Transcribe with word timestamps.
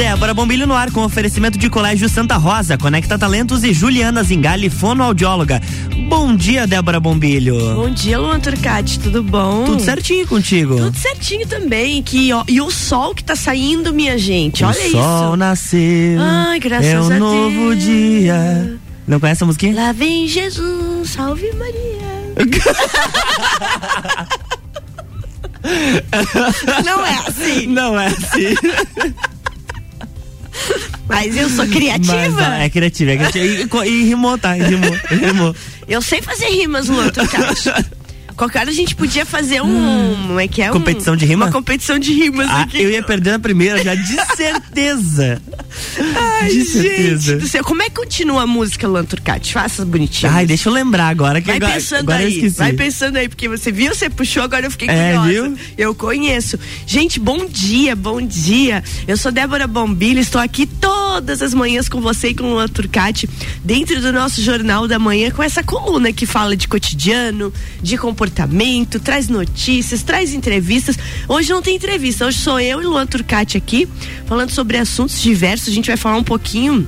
Débora 0.00 0.32
Bombilho 0.32 0.66
no 0.66 0.72
ar 0.72 0.90
com 0.90 1.04
oferecimento 1.04 1.58
de 1.58 1.68
Colégio 1.68 2.08
Santa 2.08 2.38
Rosa, 2.38 2.78
Conecta 2.78 3.18
Talentos 3.18 3.62
e 3.62 3.74
Juliana 3.74 4.22
Zingali, 4.22 4.70
fonoaudióloga. 4.70 5.60
Bom 6.08 6.34
dia, 6.34 6.66
Débora 6.66 6.98
Bombilho. 6.98 7.74
Bom 7.74 7.90
dia, 7.90 8.18
Luan 8.18 8.40
Turcati, 8.40 8.98
tudo 8.98 9.22
bom? 9.22 9.64
Tudo 9.64 9.82
certinho 9.82 10.26
contigo? 10.26 10.76
Tudo 10.76 10.96
certinho 10.96 11.46
também. 11.46 12.02
Que, 12.02 12.32
ó, 12.32 12.44
e 12.48 12.62
o 12.62 12.70
sol 12.70 13.14
que 13.14 13.22
tá 13.22 13.36
saindo, 13.36 13.92
minha 13.92 14.16
gente, 14.16 14.64
o 14.64 14.68
olha 14.68 14.86
isso. 14.86 14.96
O 14.96 15.02
sol 15.02 15.36
nasceu. 15.36 16.18
Ai, 16.18 16.58
graças 16.58 16.86
é 16.86 16.94
a 16.94 17.02
um 17.02 17.08
Deus. 17.08 17.20
novo 17.20 17.76
dia. 17.76 18.78
Não 19.06 19.20
conhece 19.20 19.42
a 19.42 19.46
musiquinha? 19.46 19.74
Lá 19.74 19.92
vem 19.92 20.26
Jesus, 20.26 21.10
salve 21.10 21.52
Maria. 21.52 22.00
Não 26.86 27.04
é 27.04 27.18
assim. 27.28 27.66
Não 27.66 28.00
é 28.00 28.06
assim. 28.06 28.54
Mas 31.08 31.36
eu 31.36 31.50
sou 31.50 31.66
criativa. 31.66 32.14
Mas, 32.30 32.60
é 32.60 32.70
criativa, 32.70 33.10
é 33.10 33.16
criativa. 33.16 33.86
E, 33.86 33.90
e 33.90 34.04
rimou, 34.04 34.38
tá? 34.38 34.56
E 34.56 34.62
rimou, 34.62 34.96
rimou. 35.08 35.56
Eu 35.88 36.00
sei 36.00 36.22
fazer 36.22 36.46
rimas, 36.46 36.88
Luan 36.88 37.08
Turcati. 37.08 37.70
Qualquer 38.40 38.60
hora 38.60 38.70
a 38.70 38.72
gente 38.72 38.96
podia 38.96 39.26
fazer 39.26 39.60
um. 39.60 40.16
Como 40.16 40.40
é 40.40 40.48
que 40.48 40.62
é? 40.62 40.70
Competição 40.70 41.14
de 41.14 41.26
rima? 41.26 41.44
Uma 41.44 41.52
competição 41.52 41.98
de 41.98 42.14
rimas 42.14 42.48
ah, 42.48 42.62
aqui. 42.62 42.80
Eu 42.80 42.90
ia 42.90 43.02
perder 43.02 43.32
na 43.32 43.38
primeira 43.38 43.84
já, 43.84 43.94
de 43.94 44.16
certeza. 44.34 45.42
Ai, 46.16 46.48
de 46.48 46.54
gente 46.54 46.70
certeza. 46.70 47.36
do 47.36 47.46
céu. 47.46 47.62
Como 47.62 47.82
é 47.82 47.90
que 47.90 47.96
continua 47.96 48.44
a 48.44 48.46
música, 48.46 48.88
Luan 48.88 49.04
Turcati? 49.04 49.52
Faça 49.52 49.84
bonitinho. 49.84 50.32
Ai, 50.32 50.46
deixa 50.46 50.70
eu 50.70 50.72
lembrar 50.72 51.08
agora. 51.08 51.42
Que 51.42 51.48
vai 51.48 51.56
agora, 51.56 51.74
pensando 51.74 52.10
agora 52.10 52.24
aí, 52.24 52.48
vai 52.48 52.72
pensando 52.72 53.16
aí, 53.18 53.28
porque 53.28 53.46
você 53.46 53.70
viu, 53.70 53.94
você 53.94 54.08
puxou, 54.08 54.42
agora 54.42 54.64
eu 54.64 54.70
fiquei 54.70 54.88
é, 54.88 55.18
curiosa. 55.18 55.28
Viu? 55.28 55.58
Eu 55.76 55.94
conheço. 55.94 56.58
Gente, 56.86 57.20
bom 57.20 57.44
dia, 57.44 57.94
bom 57.94 58.22
dia. 58.22 58.82
Eu 59.06 59.18
sou 59.18 59.30
Débora 59.30 59.66
Bombilho, 59.66 60.18
estou 60.18 60.40
aqui 60.40 60.64
todas 60.64 61.42
as 61.42 61.52
manhãs 61.52 61.90
com 61.90 62.00
você 62.00 62.28
e 62.28 62.34
com 62.34 62.44
o 62.44 62.50
Luan 62.52 62.68
Turcati, 62.68 63.28
dentro 63.62 64.00
do 64.00 64.10
nosso 64.14 64.40
Jornal 64.40 64.88
da 64.88 64.98
Manhã, 64.98 65.30
com 65.30 65.42
essa 65.42 65.62
coluna 65.62 66.10
que 66.10 66.24
fala 66.24 66.56
de 66.56 66.66
cotidiano, 66.66 67.52
de 67.82 67.98
comportamento, 67.98 68.29
traz 68.30 69.28
notícias, 69.28 70.02
traz 70.02 70.32
entrevistas. 70.32 70.96
Hoje 71.28 71.50
não 71.50 71.62
tem 71.62 71.76
entrevista, 71.76 72.26
hoje 72.26 72.38
sou 72.38 72.58
eu 72.60 72.80
e 72.80 72.84
Luan 72.84 73.06
Turcati 73.06 73.56
aqui, 73.56 73.88
falando 74.26 74.50
sobre 74.50 74.78
assuntos 74.78 75.20
diversos. 75.20 75.68
A 75.68 75.72
gente 75.72 75.88
vai 75.88 75.96
falar 75.96 76.16
um 76.16 76.24
pouquinho 76.24 76.86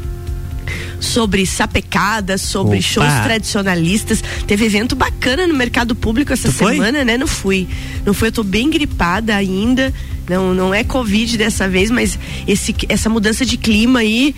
sobre 1.01 1.45
sapecada, 1.45 2.39
sobre 2.39 2.79
Opa. 2.79 2.83
shows 2.83 3.13
tradicionalistas. 3.25 4.23
Teve 4.47 4.65
evento 4.65 4.95
bacana 4.95 5.47
no 5.47 5.55
mercado 5.55 5.95
público 5.95 6.33
essa 6.33 6.49
tu 6.49 6.55
semana, 6.55 6.99
foi? 6.99 7.05
né? 7.05 7.19
Não 7.19 7.27
fui. 7.27 7.69
Não 8.07 8.15
fui, 8.15 8.29
eu 8.29 8.33
tô 8.33 8.43
bem 8.45 8.71
gripada 8.71 9.35
ainda. 9.35 9.93
Não, 10.29 10.55
não 10.55 10.73
é 10.73 10.85
Covid 10.85 11.37
dessa 11.37 11.69
vez, 11.69 11.91
mas 11.91 12.19
esse, 12.47 12.75
essa 12.89 13.09
mudança 13.09 13.45
de 13.45 13.57
clima 13.57 14.01
aí 14.01 14.35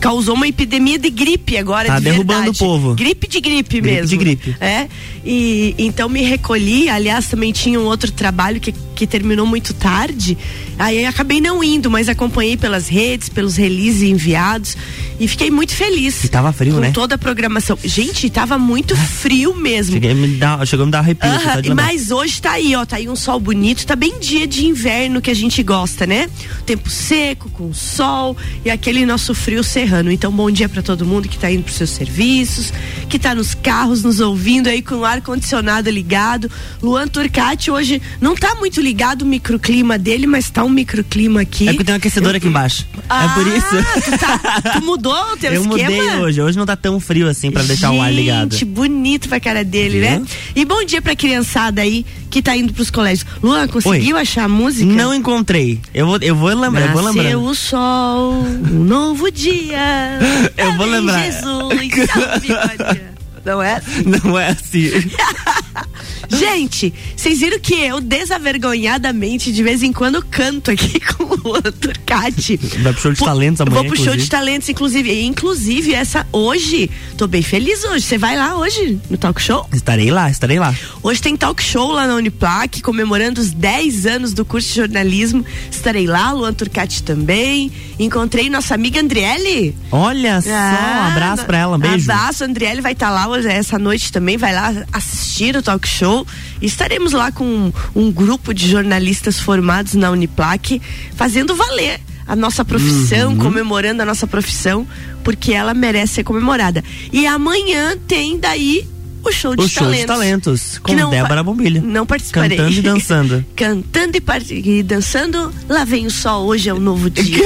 causou 0.00 0.34
uma 0.34 0.46
epidemia 0.46 0.98
de 0.98 1.10
gripe 1.10 1.56
agora. 1.56 1.88
Tá 1.88 1.98
de 1.98 2.04
derrubando 2.04 2.44
verdade. 2.44 2.62
o 2.62 2.66
povo. 2.66 2.94
Gripe 2.94 3.26
de 3.26 3.40
gripe, 3.40 3.80
gripe 3.80 3.94
mesmo. 3.94 4.06
de 4.06 4.16
gripe. 4.16 4.56
É. 4.60 4.86
E 5.24 5.74
então 5.78 6.08
me 6.08 6.22
recolhi. 6.22 6.88
Aliás, 6.88 7.26
também 7.26 7.52
tinha 7.52 7.80
um 7.80 7.84
outro 7.84 8.12
trabalho 8.12 8.60
que, 8.60 8.72
que 8.94 9.06
terminou 9.06 9.44
muito 9.44 9.74
tarde. 9.74 10.38
Aí 10.78 11.04
acabei 11.04 11.40
não 11.40 11.62
indo, 11.62 11.90
mas 11.90 12.08
acompanhei 12.08 12.56
pelas 12.56 12.88
redes, 12.88 13.28
pelos 13.28 13.56
releases 13.56 14.02
enviados. 14.02 14.76
E 15.18 15.26
fiquei 15.26 15.50
muito 15.50 15.74
feliz. 15.74 16.22
E 16.22 16.28
tava 16.28 16.52
frio, 16.52 16.74
com 16.74 16.80
né? 16.80 16.92
toda 16.92 17.16
a 17.16 17.18
programação. 17.18 17.76
Gente, 17.82 18.30
tava 18.30 18.56
muito 18.56 18.96
frio 18.96 19.54
mesmo. 19.54 19.94
Cheguei 19.94 20.12
a 20.12 20.14
me 20.14 20.28
dar, 20.28 20.64
chegou 20.64 20.84
a 20.84 20.86
me 20.86 20.92
dar 20.92 21.00
arrepio. 21.00 21.28
Uh 21.28 21.34
-huh, 21.34 21.56
lembrar. 21.56 21.74
mas 21.74 22.12
hoje 22.12 22.40
tá 22.40 22.52
aí, 22.52 22.76
ó, 22.76 22.86
tá 22.86 22.96
aí 22.96 23.08
um 23.08 23.16
sol 23.16 23.40
bonito, 23.40 23.84
tá 23.84 23.96
bem 23.96 24.20
dia 24.20 24.46
de 24.46 24.64
inverno 24.64 25.07
que 25.22 25.30
a 25.30 25.34
gente 25.34 25.62
gosta, 25.62 26.06
né? 26.06 26.28
Tempo 26.66 26.88
seco, 26.90 27.48
com 27.50 27.72
sol 27.72 28.36
e 28.64 28.70
aquele 28.70 29.06
nosso 29.06 29.34
frio 29.34 29.64
serrano. 29.64 30.10
Então, 30.12 30.30
bom 30.30 30.50
dia 30.50 30.68
para 30.68 30.82
todo 30.82 31.04
mundo 31.06 31.28
que 31.28 31.38
tá 31.38 31.50
indo 31.50 31.62
pros 31.62 31.76
seus 31.76 31.90
serviços, 31.90 32.72
que 33.08 33.18
tá 33.18 33.34
nos 33.34 33.54
carros 33.54 34.02
nos 34.02 34.20
ouvindo 34.20 34.68
aí 34.68 34.82
com 34.82 34.96
o 34.96 35.04
ar 35.04 35.20
condicionado 35.22 35.90
ligado. 35.90 36.50
Luan 36.82 37.08
Turcati 37.08 37.70
hoje 37.70 38.00
não 38.20 38.34
tá 38.36 38.54
muito 38.54 38.80
ligado 38.80 39.22
o 39.22 39.26
microclima 39.26 39.96
dele, 39.98 40.26
mas 40.26 40.50
tá 40.50 40.62
um 40.64 40.68
microclima 40.68 41.40
aqui. 41.40 41.68
É 41.68 41.74
que 41.74 41.82
tem 41.84 41.94
um 41.94 41.98
aquecedor 41.98 42.34
aqui 42.34 42.46
embaixo. 42.48 42.86
Ah, 43.08 43.24
é 43.24 43.28
por 43.34 43.46
isso. 43.46 44.02
Tu, 44.04 44.18
tá, 44.18 44.72
tu 44.74 44.82
mudou 44.84 45.32
o 45.32 45.36
teu 45.36 45.52
Eu 45.52 45.62
esquema? 45.62 45.90
mudei 45.90 46.16
hoje. 46.16 46.40
Hoje 46.42 46.58
não 46.58 46.66
tá 46.66 46.76
tão 46.76 47.00
frio 47.00 47.28
assim 47.28 47.50
para 47.50 47.62
deixar 47.62 47.90
o 47.92 48.00
ar 48.02 48.12
ligado. 48.12 48.52
Gente, 48.52 48.64
bonito 48.64 49.28
pra 49.28 49.40
cara 49.40 49.64
dele, 49.64 50.00
Viu? 50.00 50.10
né? 50.20 50.22
E 50.54 50.64
bom 50.64 50.84
dia 50.84 51.00
pra 51.00 51.16
criançada 51.16 51.80
aí 51.82 52.04
que 52.30 52.42
tá 52.42 52.56
indo 52.56 52.72
pros 52.72 52.90
colégios. 52.90 53.26
Luan, 53.42 53.66
conseguiu 53.68 54.16
Oi. 54.16 54.22
achar 54.22 54.44
a 54.44 54.48
música? 54.48 54.92
Não 54.92 55.14
encontrei. 55.14 55.80
Eu 55.94 56.06
vou, 56.06 56.18
eu 56.20 56.34
vou 56.34 56.48
lembrar. 56.48 56.86
Eu 56.86 56.92
vou 56.92 57.02
Nasceu 57.02 57.22
lembrar. 57.22 57.38
o 57.38 57.54
sol, 57.54 58.32
um 58.32 58.84
novo 58.84 59.30
dia. 59.30 60.18
Eu 60.56 60.76
vou 60.76 60.86
lembrar. 60.86 61.22
Jesus, 61.24 61.42
salve. 62.12 63.00
Não 63.44 63.62
é? 63.62 63.80
Não 64.24 64.38
é 64.38 64.48
assim. 64.48 64.90
Gente, 66.28 66.92
vocês 67.16 67.40
viram 67.40 67.58
que 67.58 67.74
eu 67.74 68.00
desavergonhadamente 68.00 69.50
de 69.50 69.62
vez 69.62 69.82
em 69.82 69.92
quando 69.92 70.22
canto 70.22 70.70
aqui 70.70 71.00
com 71.00 71.27
Turcati. 71.80 72.56
Vai 72.82 72.92
pro 72.92 73.02
show 73.02 73.12
de 73.12 73.18
talentos 73.24 73.60
amanhã, 73.60 73.74
Vou 73.74 73.84
pro 73.84 73.96
show 73.96 74.04
de 74.04 74.10
inclusive. 74.10 74.28
talentos, 74.30 74.68
inclusive. 74.68 75.10
E, 75.10 75.24
inclusive, 75.26 75.94
essa 75.94 76.26
hoje, 76.32 76.90
tô 77.16 77.26
bem 77.26 77.42
feliz 77.42 77.84
hoje. 77.84 78.04
Você 78.04 78.18
vai 78.18 78.36
lá 78.36 78.56
hoje 78.56 78.98
no 79.10 79.16
talk 79.16 79.40
show? 79.40 79.66
Estarei 79.72 80.10
lá, 80.10 80.30
estarei 80.30 80.58
lá. 80.58 80.74
Hoje 81.02 81.20
tem 81.20 81.36
talk 81.36 81.62
show 81.62 81.92
lá 81.92 82.06
na 82.06 82.14
Uniplac, 82.14 82.80
comemorando 82.82 83.40
os 83.40 83.50
10 83.50 84.06
anos 84.06 84.32
do 84.32 84.44
curso 84.44 84.68
de 84.68 84.74
jornalismo. 84.76 85.44
Estarei 85.70 86.06
lá, 86.06 86.32
Luan 86.32 86.52
Turcati 86.52 87.02
também. 87.02 87.70
Encontrei 87.98 88.48
nossa 88.50 88.74
amiga 88.74 89.00
Andriele. 89.00 89.74
Olha 89.90 90.40
só, 90.40 90.48
um 90.50 91.08
abraço 91.08 91.44
pra 91.44 91.58
ela, 91.58 91.76
um 91.76 91.80
beijo. 91.80 92.10
Abraço, 92.10 92.44
Andriele 92.44 92.80
vai 92.80 92.92
estar 92.92 93.10
lá 93.10 93.28
hoje, 93.28 93.48
essa 93.48 93.78
noite 93.78 94.12
também, 94.12 94.36
vai 94.36 94.54
lá 94.54 94.74
assistir 94.92 95.56
o 95.56 95.62
talk 95.62 95.86
show. 95.86 96.26
Estaremos 96.60 97.12
lá 97.12 97.30
com 97.32 97.72
um, 97.94 98.10
grupo 98.12 98.52
de 98.52 98.68
jornalistas 98.68 99.38
formados 99.38 99.94
na 99.94 100.10
Uniplac, 100.10 100.80
fazendo 101.16 101.54
valer 101.54 102.00
a 102.26 102.36
nossa 102.36 102.64
profissão, 102.64 103.32
Uhum. 103.32 103.38
comemorando 103.38 104.02
a 104.02 104.04
nossa 104.04 104.26
profissão, 104.26 104.86
porque 105.24 105.52
ela 105.52 105.72
merece 105.74 106.14
ser 106.14 106.24
comemorada. 106.24 106.84
E 107.12 107.26
amanhã 107.26 107.96
tem 108.06 108.38
daí 108.38 108.86
o 109.24 109.32
show 109.32 109.56
de 109.56 109.62
O 109.64 109.68
show 109.68 109.82
talentos. 109.84 110.00
de 110.00 110.06
talentos 110.06 110.78
com 110.78 110.92
não 110.94 111.10
Débora 111.10 111.42
Bombilho. 111.42 111.82
Não 111.82 112.06
participarei. 112.06 112.56
Cantando 112.56 112.76
e 112.78 112.82
dançando. 112.82 113.46
Cantando 113.56 114.16
e, 114.50 114.78
e 114.78 114.82
dançando, 114.82 115.52
lá 115.68 115.84
vem 115.84 116.06
o 116.06 116.10
sol, 116.10 116.46
hoje 116.46 116.68
é 116.68 116.74
um 116.74 116.78
novo 116.80 117.08
dia. 117.10 117.42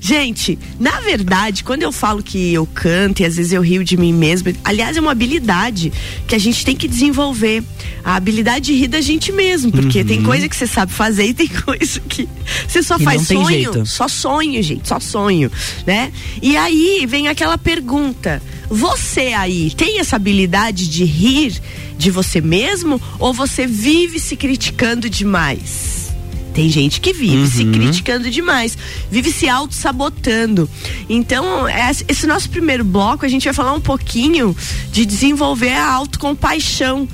Gente, 0.00 0.58
na 0.78 1.00
verdade, 1.00 1.64
quando 1.64 1.82
eu 1.82 1.92
falo 1.92 2.22
que 2.22 2.52
eu 2.52 2.66
canto 2.66 3.22
e 3.22 3.24
às 3.24 3.36
vezes 3.36 3.52
eu 3.52 3.62
rio 3.62 3.82
de 3.82 3.96
mim 3.96 4.12
mesma, 4.12 4.52
aliás, 4.64 4.96
é 4.96 5.00
uma 5.00 5.12
habilidade 5.12 5.92
que 6.26 6.34
a 6.34 6.38
gente 6.38 6.64
tem 6.64 6.76
que 6.76 6.88
desenvolver. 6.88 7.62
A 8.04 8.14
habilidade 8.14 8.66
de 8.66 8.74
rir 8.74 8.88
da 8.88 9.00
gente 9.00 9.32
mesmo, 9.32 9.72
porque 9.72 10.04
tem 10.04 10.22
coisa 10.22 10.48
que 10.48 10.54
você 10.54 10.66
sabe 10.66 10.92
fazer 10.92 11.26
e 11.26 11.34
tem 11.34 11.48
coisa 11.64 12.00
que 12.00 12.28
você 12.68 12.82
só 12.82 12.96
Uhum. 12.96 13.04
Faz 13.04 13.26
sonho, 13.26 13.86
só 13.86 14.08
sonho, 14.08 14.62
gente, 14.62 14.88
só 14.88 14.98
sonho, 14.98 15.50
né? 15.86 16.12
E 16.42 16.56
aí 16.56 17.06
vem 17.06 17.28
aquela 17.28 17.58
pergunta: 17.58 18.42
você 18.68 19.32
aí 19.32 19.70
tem 19.70 20.00
essa 20.00 20.16
habilidade 20.16 20.88
de 20.88 21.04
rir 21.04 21.60
de 21.96 22.10
você 22.10 22.40
mesmo 22.40 23.00
ou 23.18 23.32
você 23.32 23.66
vive 23.66 24.18
se 24.18 24.36
criticando 24.36 25.08
demais? 25.08 25.95
Tem 26.56 26.70
gente 26.70 27.02
que 27.02 27.12
vive 27.12 27.46
se 27.48 27.64
Uhum. 27.64 27.72
criticando 27.72 28.30
demais, 28.30 28.76
vive 29.10 29.30
se 29.30 29.46
auto-sabotando. 29.46 30.68
Então, 31.06 31.68
es- 31.68 32.02
esse 32.08 32.26
nosso 32.26 32.48
primeiro 32.48 32.82
bloco, 32.82 33.26
a 33.26 33.28
gente 33.28 33.44
vai 33.44 33.52
falar 33.52 33.74
um 33.74 33.80
pouquinho 33.80 34.56
de 34.90 35.04
desenvolver 35.04 35.74
a 35.74 35.92
autocompaixão 35.92 37.06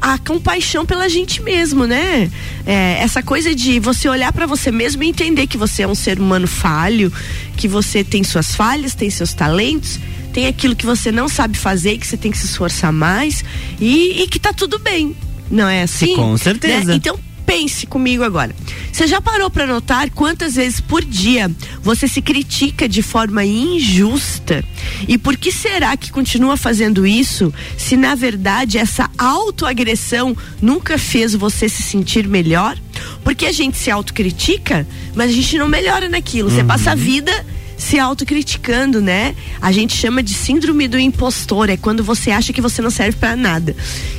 a 0.00 0.18
compaixão 0.18 0.84
pela 0.84 1.08
gente 1.08 1.40
mesmo, 1.40 1.86
né? 1.86 2.30
É, 2.66 2.98
essa 3.00 3.22
coisa 3.22 3.54
de 3.54 3.80
você 3.80 4.06
olhar 4.06 4.30
pra 4.34 4.44
você 4.44 4.70
mesmo 4.70 5.02
e 5.02 5.08
entender 5.08 5.46
que 5.46 5.56
você 5.56 5.82
é 5.82 5.88
um 5.88 5.94
ser 5.94 6.20
humano 6.20 6.46
falho, 6.46 7.10
que 7.56 7.66
você 7.66 8.04
tem 8.04 8.22
suas 8.22 8.54
falhas, 8.54 8.94
tem 8.94 9.08
seus 9.08 9.32
talentos, 9.32 9.98
tem 10.30 10.46
aquilo 10.46 10.76
que 10.76 10.84
você 10.84 11.10
não 11.10 11.26
sabe 11.26 11.56
fazer, 11.56 11.96
que 11.96 12.06
você 12.06 12.18
tem 12.18 12.30
que 12.30 12.36
se 12.36 12.44
esforçar 12.44 12.92
mais 12.92 13.42
e, 13.80 14.22
e 14.24 14.28
que 14.28 14.38
tá 14.38 14.52
tudo 14.52 14.78
bem. 14.78 15.16
Não 15.50 15.66
é 15.66 15.84
assim? 15.84 16.14
Com 16.16 16.36
certeza. 16.36 16.84
Né? 16.84 16.96
Então 16.96 17.18
pense 17.46 17.86
comigo 17.86 18.22
agora. 18.22 18.54
Você 18.92 19.06
já 19.06 19.20
parou 19.20 19.50
para 19.50 19.66
notar 19.66 20.10
quantas 20.10 20.54
vezes 20.54 20.80
por 20.80 21.04
dia 21.04 21.50
você 21.82 22.06
se 22.06 22.22
critica 22.22 22.88
de 22.88 23.02
forma 23.02 23.44
injusta? 23.44 24.64
E 25.08 25.18
por 25.18 25.36
que 25.36 25.50
será 25.50 25.96
que 25.96 26.12
continua 26.12 26.56
fazendo 26.56 27.06
isso 27.06 27.52
se 27.76 27.96
na 27.96 28.14
verdade 28.14 28.78
essa 28.78 29.10
autoagressão 29.18 30.36
nunca 30.60 30.98
fez 30.98 31.34
você 31.34 31.68
se 31.68 31.82
sentir 31.82 32.26
melhor? 32.28 32.78
Porque 33.22 33.46
a 33.46 33.52
gente 33.52 33.76
se 33.76 33.90
autocritica, 33.90 34.86
mas 35.14 35.30
a 35.30 35.34
gente 35.34 35.58
não 35.58 35.68
melhora 35.68 36.08
naquilo. 36.08 36.50
Você 36.50 36.62
passa 36.64 36.92
a 36.92 36.94
vida 36.94 37.32
se 37.76 37.98
autocriticando, 37.98 39.00
né? 39.00 39.34
A 39.60 39.72
gente 39.72 39.94
chama 39.96 40.22
de 40.22 40.32
síndrome 40.32 40.88
do 40.88 40.98
impostor, 40.98 41.68
é 41.70 41.76
quando 41.76 42.04
você 42.04 42.30
acha 42.30 42.52
que 42.52 42.60
você 42.60 42.80
não 42.80 42.90
serve 42.90 43.18
para 43.18 43.36
nada. 43.36 43.76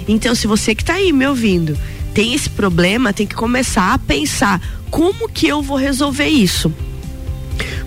Então, 0.07 0.35
se 0.35 0.47
você 0.47 0.75
que 0.75 0.83
tá 0.83 0.93
aí 0.93 1.11
me 1.11 1.25
ouvindo, 1.25 1.77
tem 2.15 2.33
esse 2.33 2.49
problema, 2.49 3.11
tem 3.11 3.27
que 3.27 3.35
começar 3.35 3.93
a 3.93 3.99
pensar 3.99 4.61
como 4.89 5.27
que 5.27 5.47
eu 5.47 5.61
vou 5.61 5.75
resolver 5.77 6.27
isso. 6.27 6.73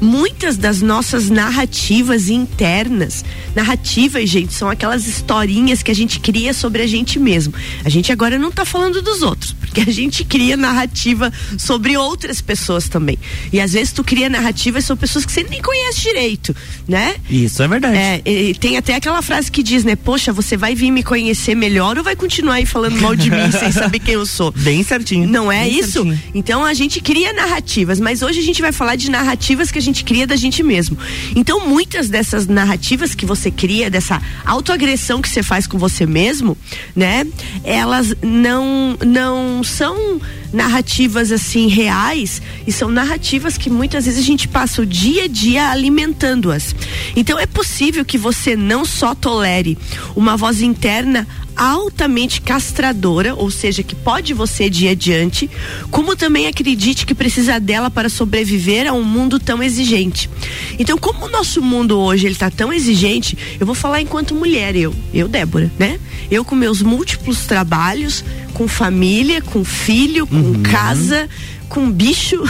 muitas 0.01 0.57
das 0.57 0.81
nossas 0.81 1.29
narrativas 1.29 2.29
internas, 2.29 3.25
narrativas, 3.55 4.29
gente, 4.29 4.53
são 4.53 4.69
aquelas 4.69 5.07
historinhas 5.07 5.83
que 5.83 5.91
a 5.91 5.95
gente 5.95 6.21
cria 6.21 6.55
sobre 6.55 6.83
a 6.83 6.87
gente 6.87 7.19
mesmo. 7.19 7.53
A 7.85 7.89
gente 7.89 8.13
agora 8.13 8.39
não 8.39 8.51
está 8.51 8.65
falando 8.65 9.03
dos 9.03 9.23
outros, 9.23 9.38
porque 9.79 9.91
a 9.91 9.93
gente 9.93 10.25
cria 10.25 10.57
narrativa 10.57 11.33
sobre 11.57 11.97
outras 11.97 12.41
pessoas 12.41 12.89
também. 12.89 13.19
E 13.53 13.61
às 13.61 13.73
vezes 13.73 13.93
tu 13.93 14.03
cria 14.03 14.29
narrativas 14.29 14.85
sobre 14.85 15.03
pessoas 15.03 15.25
que 15.25 15.33
você 15.33 15.45
nem 15.45 15.63
conhece 15.63 16.01
direito, 16.01 16.55
né? 16.87 17.17
Isso 17.31 17.63
é 17.63 17.69
verdade. 17.69 17.97
É, 17.97 18.23
e 18.25 18.55
tem 18.55 18.77
até 18.77 18.95
aquela 18.95 19.23
frase 19.23 19.51
que 19.51 19.63
diz, 19.63 19.85
né? 19.85 19.95
Poxa, 19.95 20.33
você 20.33 20.57
vai 20.57 20.75
vir 20.75 20.91
me 20.91 21.03
conhecer 21.03 21.55
melhor 21.55 21.97
ou 21.97 22.05
vai 22.05 22.17
continuar 22.17 22.55
aí 22.55 22.67
falando 22.67 23.01
mal 23.01 23.15
de 23.15 23.31
mim 23.31 23.53
sem 23.53 23.71
saber 23.73 24.01
quem 24.01 24.15
eu 24.15 24.27
sou? 24.27 24.51
Bem 24.53 24.83
certinho. 24.83 25.29
Não 25.29 25.51
é 25.51 25.65
Bem 25.65 25.79
isso? 25.79 25.93
certinho. 25.93 26.23
Então 26.35 26.65
a 26.65 26.75
gente 26.75 27.01
cria 27.01 27.33
narrativas, 27.33 28.01
mas 28.01 28.23
hoje 28.23 28.41
a 28.41 28.43
gente 28.43 28.61
vai 28.61 28.73
falar 28.73 28.97
de 28.97 29.11
narrativas 29.11 29.71
que 29.71 29.79
a 29.79 29.83
gente 29.83 30.03
cria 30.03 30.27
da 30.27 30.37
gente 30.37 30.63
mesmo. 30.63 30.99
Então 31.37 31.69
muitas 31.69 32.09
dessas 32.09 32.47
narrativas 32.47 33.15
que 33.15 33.27
você 33.27 33.51
cria, 33.51 33.91
dessa 33.91 34.21
autoagressão 34.45 35.23
que 35.23 35.29
você 35.29 35.43
faz 35.43 35.67
com 35.67 35.79
você 35.79 36.07
mesmo, 36.07 36.57
né? 36.97 37.27
Elas 37.63 38.15
não 38.23 38.99
não 39.05 39.63
são 39.69 40.21
narrativas 40.53 41.31
assim 41.31 41.69
reais 41.69 42.41
e 42.67 42.73
são 42.73 42.91
narrativas 42.91 43.59
que 43.59 43.69
muitas 43.69 44.07
vezes 44.07 44.21
a 44.21 44.27
gente 44.27 44.49
passa 44.49 44.83
o 44.83 44.87
dia 44.87 45.25
a 45.25 45.29
dia 45.29 45.69
alimentando-as. 45.71 46.75
Então 47.15 47.39
é 47.39 47.47
possível 47.47 48.05
que 48.05 48.19
você 48.19 48.57
não 48.57 48.85
só 48.85 49.15
tolere 49.15 49.77
uma 50.17 50.37
voz 50.37 50.61
interna 50.61 51.27
altamente 51.59 52.41
castradora, 52.41 53.35
ou 53.35 53.51
seja, 53.51 53.83
que 53.83 53.95
pode 53.95 54.33
você 54.33 54.71
de 54.71 54.87
adiante, 54.87 55.51
como 55.91 56.15
também 56.15 56.47
acredite 56.47 57.05
que 57.05 57.15
precisa 57.15 57.59
dela 57.59 57.91
para 57.91 58.09
sobreviver 58.09 58.89
a 58.89 58.93
um 58.93 59.03
mundo 59.03 59.41
tão 59.41 59.61
exigente. 59.61 60.31
Então, 60.79 60.97
como 60.97 61.27
o 61.27 61.29
nosso 61.29 61.61
mundo 61.61 61.99
hoje 61.99 62.27
ele 62.27 62.37
tá 62.37 62.49
tão 62.49 62.73
exigente, 62.73 63.37
eu 63.59 63.67
vou 63.67 63.75
falar 63.75 64.01
enquanto 64.01 64.37
mulher, 64.37 64.77
eu, 64.77 64.95
eu 65.13 65.27
Débora, 65.27 65.71
né? 65.77 65.99
Eu 66.31 66.45
com 66.45 66.55
meus 66.55 66.81
múltiplos 66.81 67.41
trabalhos, 67.47 68.25
com 68.59 68.67
família, 68.67 69.41
com 69.41 69.65
filho, 69.65 70.27
com 70.27 70.35
Uhum. 70.35 70.63
casa, 70.65 71.29
com 71.69 71.89
bicho. 71.91 72.43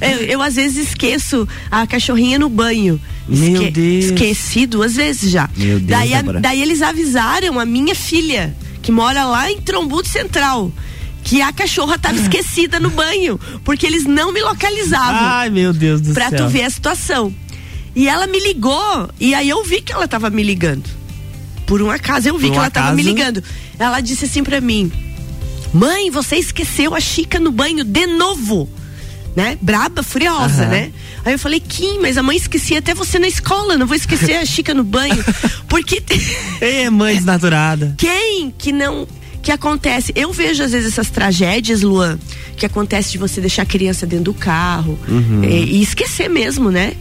eu, 0.00 0.18
eu, 0.38 0.42
às 0.42 0.54
vezes 0.54 0.88
esqueço 0.88 1.46
a 1.68 1.84
cachorrinha 1.84 2.38
no 2.38 2.48
banho. 2.48 3.00
Meu 3.28 3.72
Deus. 3.72 4.04
Esqueci 4.06 4.66
duas 4.66 4.94
vezes 4.94 5.32
já. 5.32 5.50
Meu 5.56 5.80
Deus, 5.80 5.82
daí, 5.90 6.14
a- 6.14 6.22
daí 6.22 6.62
eles 6.62 6.80
avisaram 6.80 7.58
a 7.58 7.66
minha 7.66 7.92
filha, 7.94 8.54
que 8.80 8.92
mora 8.92 9.24
lá 9.24 9.50
em 9.50 9.60
Trombudo 9.60 10.06
Central. 10.08 10.70
Que 11.24 11.42
a 11.42 11.52
cachorra 11.52 11.96
estava 11.96 12.14
esquecida 12.22 12.78
no 12.78 12.88
banho, 12.88 13.36
porque 13.64 13.84
eles 13.84 14.04
não 14.04 14.30
me 14.32 14.40
localizavam 14.40 15.16
Ai, 15.20 15.50
meu 15.50 15.72
Deus 15.72 16.00
do 16.00 16.14
pra 16.14 16.30
céu. 16.30 16.38
tu 16.46 16.48
ver 16.48 16.62
a 16.62 16.70
situação. 16.70 17.34
E 17.96 18.06
ela 18.06 18.28
me 18.28 18.38
ligou, 18.38 19.10
e 19.18 19.34
aí 19.34 19.48
eu 19.48 19.64
vi 19.64 19.80
que 19.82 19.92
ela 19.92 20.06
tava 20.06 20.30
me 20.30 20.44
ligando. 20.44 20.84
Por 21.66 21.82
um 21.82 21.90
acaso, 21.90 22.28
eu 22.28 22.38
vi 22.38 22.46
Por 22.46 22.52
que 22.52 22.58
um 22.58 22.62
ela 22.62 22.70
tava 22.70 22.92
me 22.92 23.02
ligando. 23.02 23.42
Ela 23.76 24.00
disse 24.00 24.26
assim 24.26 24.44
pra 24.44 24.60
mim: 24.60 24.92
Mãe, 25.76 26.10
você 26.10 26.36
esqueceu 26.36 26.94
a 26.94 27.00
Chica 27.00 27.38
no 27.38 27.50
banho 27.52 27.84
de 27.84 28.06
novo. 28.06 28.66
Né? 29.36 29.58
Braba, 29.60 30.02
furiosa, 30.02 30.62
Aham. 30.62 30.70
né? 30.70 30.92
Aí 31.22 31.34
eu 31.34 31.38
falei, 31.38 31.60
Kim, 31.60 31.98
mas 32.00 32.16
a 32.16 32.22
mãe 32.22 32.38
esquecia 32.38 32.78
até 32.78 32.94
você 32.94 33.18
na 33.18 33.28
escola, 33.28 33.76
não 33.76 33.86
vou 33.86 33.94
esquecer 33.94 34.36
a 34.36 34.46
Chica 34.46 34.72
no 34.72 34.82
banho. 34.82 35.22
Porque 35.68 36.02
É, 36.62 36.88
mãe 36.88 37.14
desnaturada. 37.16 37.94
quem 37.98 38.50
que 38.56 38.72
não 38.72 39.06
que 39.42 39.52
acontece? 39.52 40.10
Eu 40.16 40.32
vejo 40.32 40.62
às 40.64 40.72
vezes 40.72 40.92
essas 40.92 41.08
tragédias, 41.10 41.82
Luan, 41.82 42.18
que 42.56 42.64
acontece 42.66 43.12
de 43.12 43.18
você 43.18 43.40
deixar 43.40 43.62
a 43.62 43.66
criança 43.66 44.04
dentro 44.06 44.24
do 44.24 44.34
carro 44.34 44.98
Uhum. 45.06 45.42
eh, 45.44 45.48
e, 45.60 45.82
esquecer 45.82 46.28
mesmo, 46.30 46.68
né? 46.70 46.94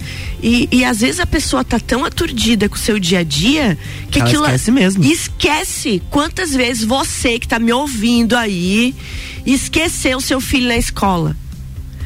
E, 0.45 0.69
e 0.71 0.85
às 0.85 0.99
vezes 0.99 1.19
a 1.19 1.25
pessoa 1.25 1.63
tá 1.63 1.79
tão 1.79 2.05
aturdida 2.05 2.69
com 2.69 2.75
o 2.75 2.77
seu 2.77 2.99
dia 2.99 3.19
a 3.19 3.23
dia 3.23 3.75
que 4.11 4.19
Ela 4.19 4.29
aquilo 4.29 4.45
esquece 4.45 4.71
mesmo. 4.71 5.03
esquece 5.03 6.03
quantas 6.11 6.53
vezes 6.53 6.83
você 6.83 7.39
que 7.39 7.47
tá 7.47 7.57
me 7.57 7.73
ouvindo 7.73 8.37
aí 8.37 8.93
esqueceu 9.43 10.19
o 10.19 10.21
seu 10.21 10.39
filho 10.39 10.67
na 10.67 10.77
escola. 10.77 11.35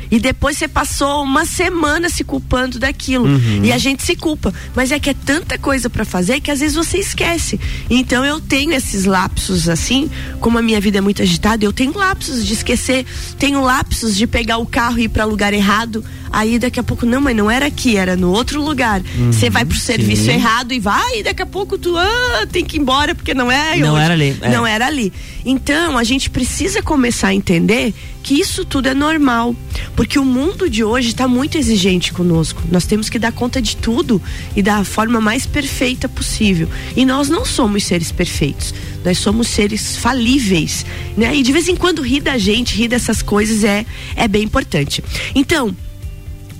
E 0.09 0.19
depois 0.19 0.57
você 0.57 0.69
passou 0.69 1.21
uma 1.21 1.45
semana 1.45 2.09
se 2.09 2.23
culpando 2.23 2.79
daquilo. 2.79 3.25
Uhum. 3.25 3.63
E 3.63 3.73
a 3.73 3.77
gente 3.77 4.03
se 4.03 4.15
culpa. 4.15 4.53
Mas 4.73 4.91
é 4.91 4.99
que 4.99 5.09
é 5.09 5.13
tanta 5.13 5.57
coisa 5.57 5.89
para 5.89 6.05
fazer 6.05 6.39
que 6.39 6.49
às 6.49 6.61
vezes 6.61 6.75
você 6.75 6.97
esquece. 6.97 7.59
Então 7.89 8.25
eu 8.25 8.39
tenho 8.39 8.71
esses 8.73 9.03
lapsos 9.03 9.67
assim, 9.67 10.09
como 10.39 10.57
a 10.57 10.61
minha 10.61 10.79
vida 10.79 10.97
é 10.97 11.01
muito 11.01 11.21
agitada, 11.21 11.63
eu 11.63 11.73
tenho 11.73 11.95
lapsos 11.95 12.45
de 12.45 12.53
esquecer, 12.53 13.05
tenho 13.37 13.61
lapsos 13.61 14.15
de 14.15 14.25
pegar 14.25 14.57
o 14.57 14.65
carro 14.65 14.97
e 14.97 15.03
ir 15.03 15.09
para 15.09 15.25
lugar 15.25 15.53
errado. 15.53 16.03
Aí 16.31 16.59
daqui 16.59 16.79
a 16.79 16.83
pouco, 16.83 17.05
não, 17.05 17.21
mas 17.21 17.35
não 17.35 17.49
era 17.49 17.65
aqui, 17.65 17.97
era 17.97 18.15
no 18.15 18.31
outro 18.31 18.61
lugar. 18.61 19.01
Você 19.31 19.49
vai 19.49 19.65
pro 19.65 19.77
serviço 19.77 20.25
sim. 20.25 20.31
errado 20.31 20.73
e 20.73 20.79
vai, 20.79 21.19
e 21.19 21.23
daqui 21.23 21.41
a 21.41 21.45
pouco 21.45 21.77
tu 21.77 21.97
ah, 21.97 22.47
tem 22.51 22.63
que 22.63 22.77
ir 22.77 22.79
embora 22.79 23.15
porque 23.15 23.33
não 23.33 23.51
é 23.51 23.77
Não 23.77 23.93
hoje. 23.93 24.03
era 24.03 24.13
ali, 24.13 24.37
é. 24.41 24.49
Não 24.49 24.67
era 24.67 24.87
ali. 24.87 25.11
Então, 25.45 25.97
a 25.97 26.03
gente 26.03 26.29
precisa 26.29 26.81
começar 26.81 27.29
a 27.29 27.33
entender 27.33 27.93
que 28.21 28.39
isso 28.39 28.65
tudo 28.65 28.89
é 28.89 28.93
normal, 28.93 29.55
porque 29.95 30.19
o 30.19 30.25
mundo 30.25 30.69
de 30.69 30.83
hoje 30.83 31.09
está 31.09 31.27
muito 31.27 31.57
exigente 31.57 32.11
conosco. 32.13 32.61
Nós 32.69 32.85
temos 32.85 33.09
que 33.09 33.17
dar 33.17 33.31
conta 33.31 33.61
de 33.61 33.75
tudo 33.77 34.21
e 34.55 34.61
da 34.61 34.83
forma 34.83 35.19
mais 35.21 35.45
perfeita 35.45 36.07
possível. 36.07 36.67
E 36.95 37.05
nós 37.05 37.29
não 37.29 37.45
somos 37.45 37.83
seres 37.85 38.11
perfeitos. 38.11 38.73
Nós 39.03 39.17
somos 39.17 39.47
seres 39.47 39.95
falíveis, 39.95 40.85
né? 41.17 41.35
E 41.35 41.41
de 41.41 41.51
vez 41.51 41.67
em 41.69 41.75
quando 41.75 42.01
rir 42.01 42.19
da 42.19 42.37
gente, 42.37 42.75
rir 42.75 42.89
dessas 42.89 43.21
coisas 43.21 43.63
é 43.63 43.85
é 44.15 44.27
bem 44.27 44.43
importante. 44.43 45.03
Então, 45.33 45.73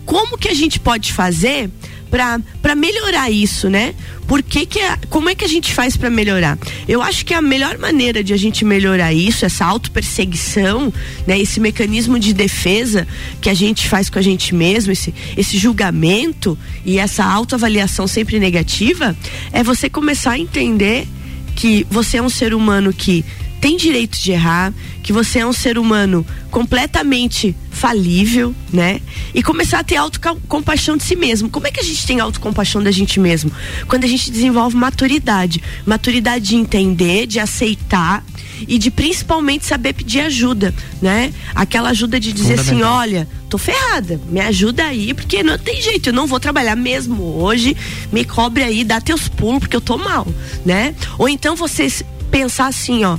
como 0.09 0.39
que 0.39 0.49
a 0.49 0.55
gente 0.55 0.79
pode 0.79 1.13
fazer 1.13 1.69
para 2.09 2.73
melhorar 2.73 3.29
isso, 3.29 3.69
né? 3.69 3.93
Por 4.27 4.41
que 4.41 4.65
que 4.65 4.79
como 5.07 5.29
é 5.29 5.35
que 5.35 5.45
a 5.45 5.47
gente 5.47 5.71
faz 5.71 5.95
para 5.95 6.09
melhorar? 6.09 6.57
Eu 6.87 7.03
acho 7.03 7.23
que 7.23 7.31
a 7.31 7.39
melhor 7.43 7.77
maneira 7.77 8.23
de 8.23 8.33
a 8.33 8.37
gente 8.37 8.65
melhorar 8.65 9.13
isso, 9.13 9.45
essa 9.45 9.63
autoperseguição, 9.65 10.91
né, 11.27 11.37
esse 11.37 11.59
mecanismo 11.59 12.17
de 12.17 12.33
defesa 12.33 13.07
que 13.39 13.51
a 13.51 13.53
gente 13.53 13.87
faz 13.87 14.09
com 14.09 14.17
a 14.17 14.21
gente 14.23 14.55
mesmo, 14.55 14.91
esse 14.91 15.13
esse 15.37 15.59
julgamento 15.59 16.57
e 16.83 16.97
essa 16.97 17.23
autoavaliação 17.23 18.07
sempre 18.07 18.39
negativa, 18.39 19.15
é 19.51 19.61
você 19.61 19.91
começar 19.91 20.31
a 20.31 20.39
entender 20.39 21.07
que 21.55 21.85
você 21.87 22.17
é 22.17 22.21
um 22.21 22.29
ser 22.29 22.55
humano 22.55 22.91
que 22.91 23.23
tem 23.59 23.77
direito 23.77 24.17
de 24.17 24.31
errar, 24.31 24.73
que 25.03 25.11
você 25.11 25.39
é 25.39 25.45
um 25.45 25.53
ser 25.53 25.77
humano 25.77 26.25
completamente 26.49 27.55
falível, 27.71 28.53
né? 28.71 29.01
E 29.33 29.41
começar 29.43 29.79
a 29.79 29.83
ter 29.83 29.95
autocompaixão 29.95 30.97
de 30.97 31.03
si 31.03 31.15
mesmo. 31.15 31.49
Como 31.49 31.67
é 31.67 31.71
que 31.71 31.79
a 31.79 31.83
gente 31.83 32.05
tem 32.05 32.19
autocompaixão 32.19 32.81
da 32.81 32.91
gente 32.91 33.19
mesmo? 33.19 33.51
Quando 33.87 34.03
a 34.03 34.07
gente 34.07 34.31
desenvolve 34.31 34.75
maturidade. 34.75 35.61
Maturidade 35.85 36.49
de 36.49 36.55
entender, 36.55 37.25
de 37.25 37.39
aceitar 37.39 38.23
e 38.67 38.77
de 38.77 38.91
principalmente 38.91 39.65
saber 39.65 39.93
pedir 39.93 40.21
ajuda, 40.21 40.73
né? 41.01 41.33
Aquela 41.55 41.89
ajuda 41.89 42.19
de 42.19 42.33
dizer 42.33 42.59
assim, 42.59 42.81
olha, 42.81 43.27
tô 43.49 43.57
ferrada, 43.57 44.19
me 44.29 44.41
ajuda 44.41 44.85
aí, 44.85 45.13
porque 45.13 45.43
não 45.43 45.57
tem 45.57 45.81
jeito, 45.81 46.09
eu 46.09 46.13
não 46.13 46.27
vou 46.27 46.39
trabalhar 46.39 46.75
mesmo 46.75 47.23
hoje, 47.41 47.75
me 48.11 48.25
cobre 48.25 48.63
aí, 48.63 48.83
dá 48.83 48.99
teus 48.99 49.27
pulos, 49.29 49.59
porque 49.59 49.75
eu 49.75 49.81
tô 49.81 49.97
mal, 49.97 50.27
né? 50.65 50.93
Ou 51.17 51.29
então 51.29 51.55
vocês 51.55 52.03
pensar 52.29 52.67
assim, 52.67 53.03
ó, 53.05 53.17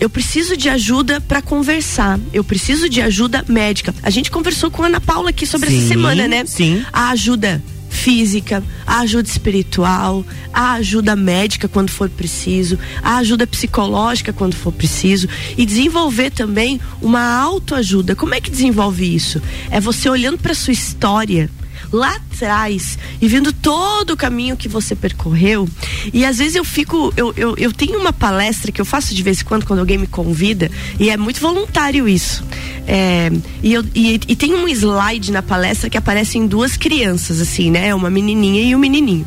eu 0.00 0.08
preciso 0.08 0.56
de 0.56 0.68
ajuda 0.68 1.20
para 1.20 1.42
conversar. 1.42 2.18
Eu 2.32 2.42
preciso 2.42 2.88
de 2.88 3.02
ajuda 3.02 3.44
médica. 3.46 3.94
A 4.02 4.08
gente 4.08 4.30
conversou 4.30 4.70
com 4.70 4.82
a 4.82 4.86
Ana 4.86 5.00
Paula 5.00 5.28
aqui 5.28 5.46
sobre 5.46 5.68
essa 5.68 5.78
Sim, 5.78 5.88
semana, 5.88 6.26
né? 6.26 6.44
sim. 6.46 6.82
A 6.90 7.10
ajuda 7.10 7.62
física, 7.90 8.62
a 8.86 9.00
ajuda 9.00 9.28
espiritual, 9.28 10.24
a 10.54 10.72
ajuda 10.74 11.14
médica 11.14 11.68
quando 11.68 11.90
for 11.90 12.08
preciso, 12.08 12.78
a 13.02 13.16
ajuda 13.16 13.46
psicológica 13.46 14.32
quando 14.32 14.54
for 14.54 14.72
preciso 14.72 15.28
e 15.58 15.66
desenvolver 15.66 16.30
também 16.30 16.80
uma 17.02 17.38
autoajuda. 17.38 18.16
Como 18.16 18.34
é 18.34 18.40
que 18.40 18.50
desenvolve 18.50 19.14
isso? 19.14 19.42
É 19.70 19.80
você 19.80 20.08
olhando 20.08 20.38
para 20.38 20.54
sua 20.54 20.72
história 20.72 21.50
lá 21.92 22.16
atrás 22.16 22.98
e 23.20 23.28
vendo 23.28 23.52
todo 23.52 24.12
o 24.12 24.16
caminho 24.16 24.56
que 24.56 24.68
você 24.68 24.94
percorreu. 24.94 25.68
E 26.12 26.24
às 26.24 26.38
vezes 26.38 26.54
eu 26.54 26.64
fico, 26.64 27.12
eu, 27.16 27.32
eu, 27.36 27.54
eu 27.56 27.72
tenho 27.72 27.98
uma 27.98 28.12
palestra 28.12 28.72
que 28.72 28.80
eu 28.80 28.84
faço 28.84 29.14
de 29.14 29.22
vez 29.22 29.40
em 29.40 29.44
quando 29.44 29.66
quando 29.66 29.80
alguém 29.80 29.98
me 29.98 30.06
convida 30.06 30.70
e 30.98 31.10
é 31.10 31.16
muito 31.16 31.40
voluntário 31.40 32.08
isso. 32.08 32.44
É, 32.86 33.30
e, 33.62 33.72
eu, 33.72 33.84
e, 33.94 34.20
e 34.26 34.36
tem 34.36 34.54
um 34.54 34.66
slide 34.68 35.30
na 35.30 35.42
palestra 35.42 35.88
que 35.88 35.98
aparecem 35.98 36.46
duas 36.46 36.76
crianças, 36.76 37.40
assim, 37.40 37.70
né? 37.70 37.94
Uma 37.94 38.10
menininha 38.10 38.62
e 38.62 38.74
um 38.74 38.78
menininho. 38.78 39.26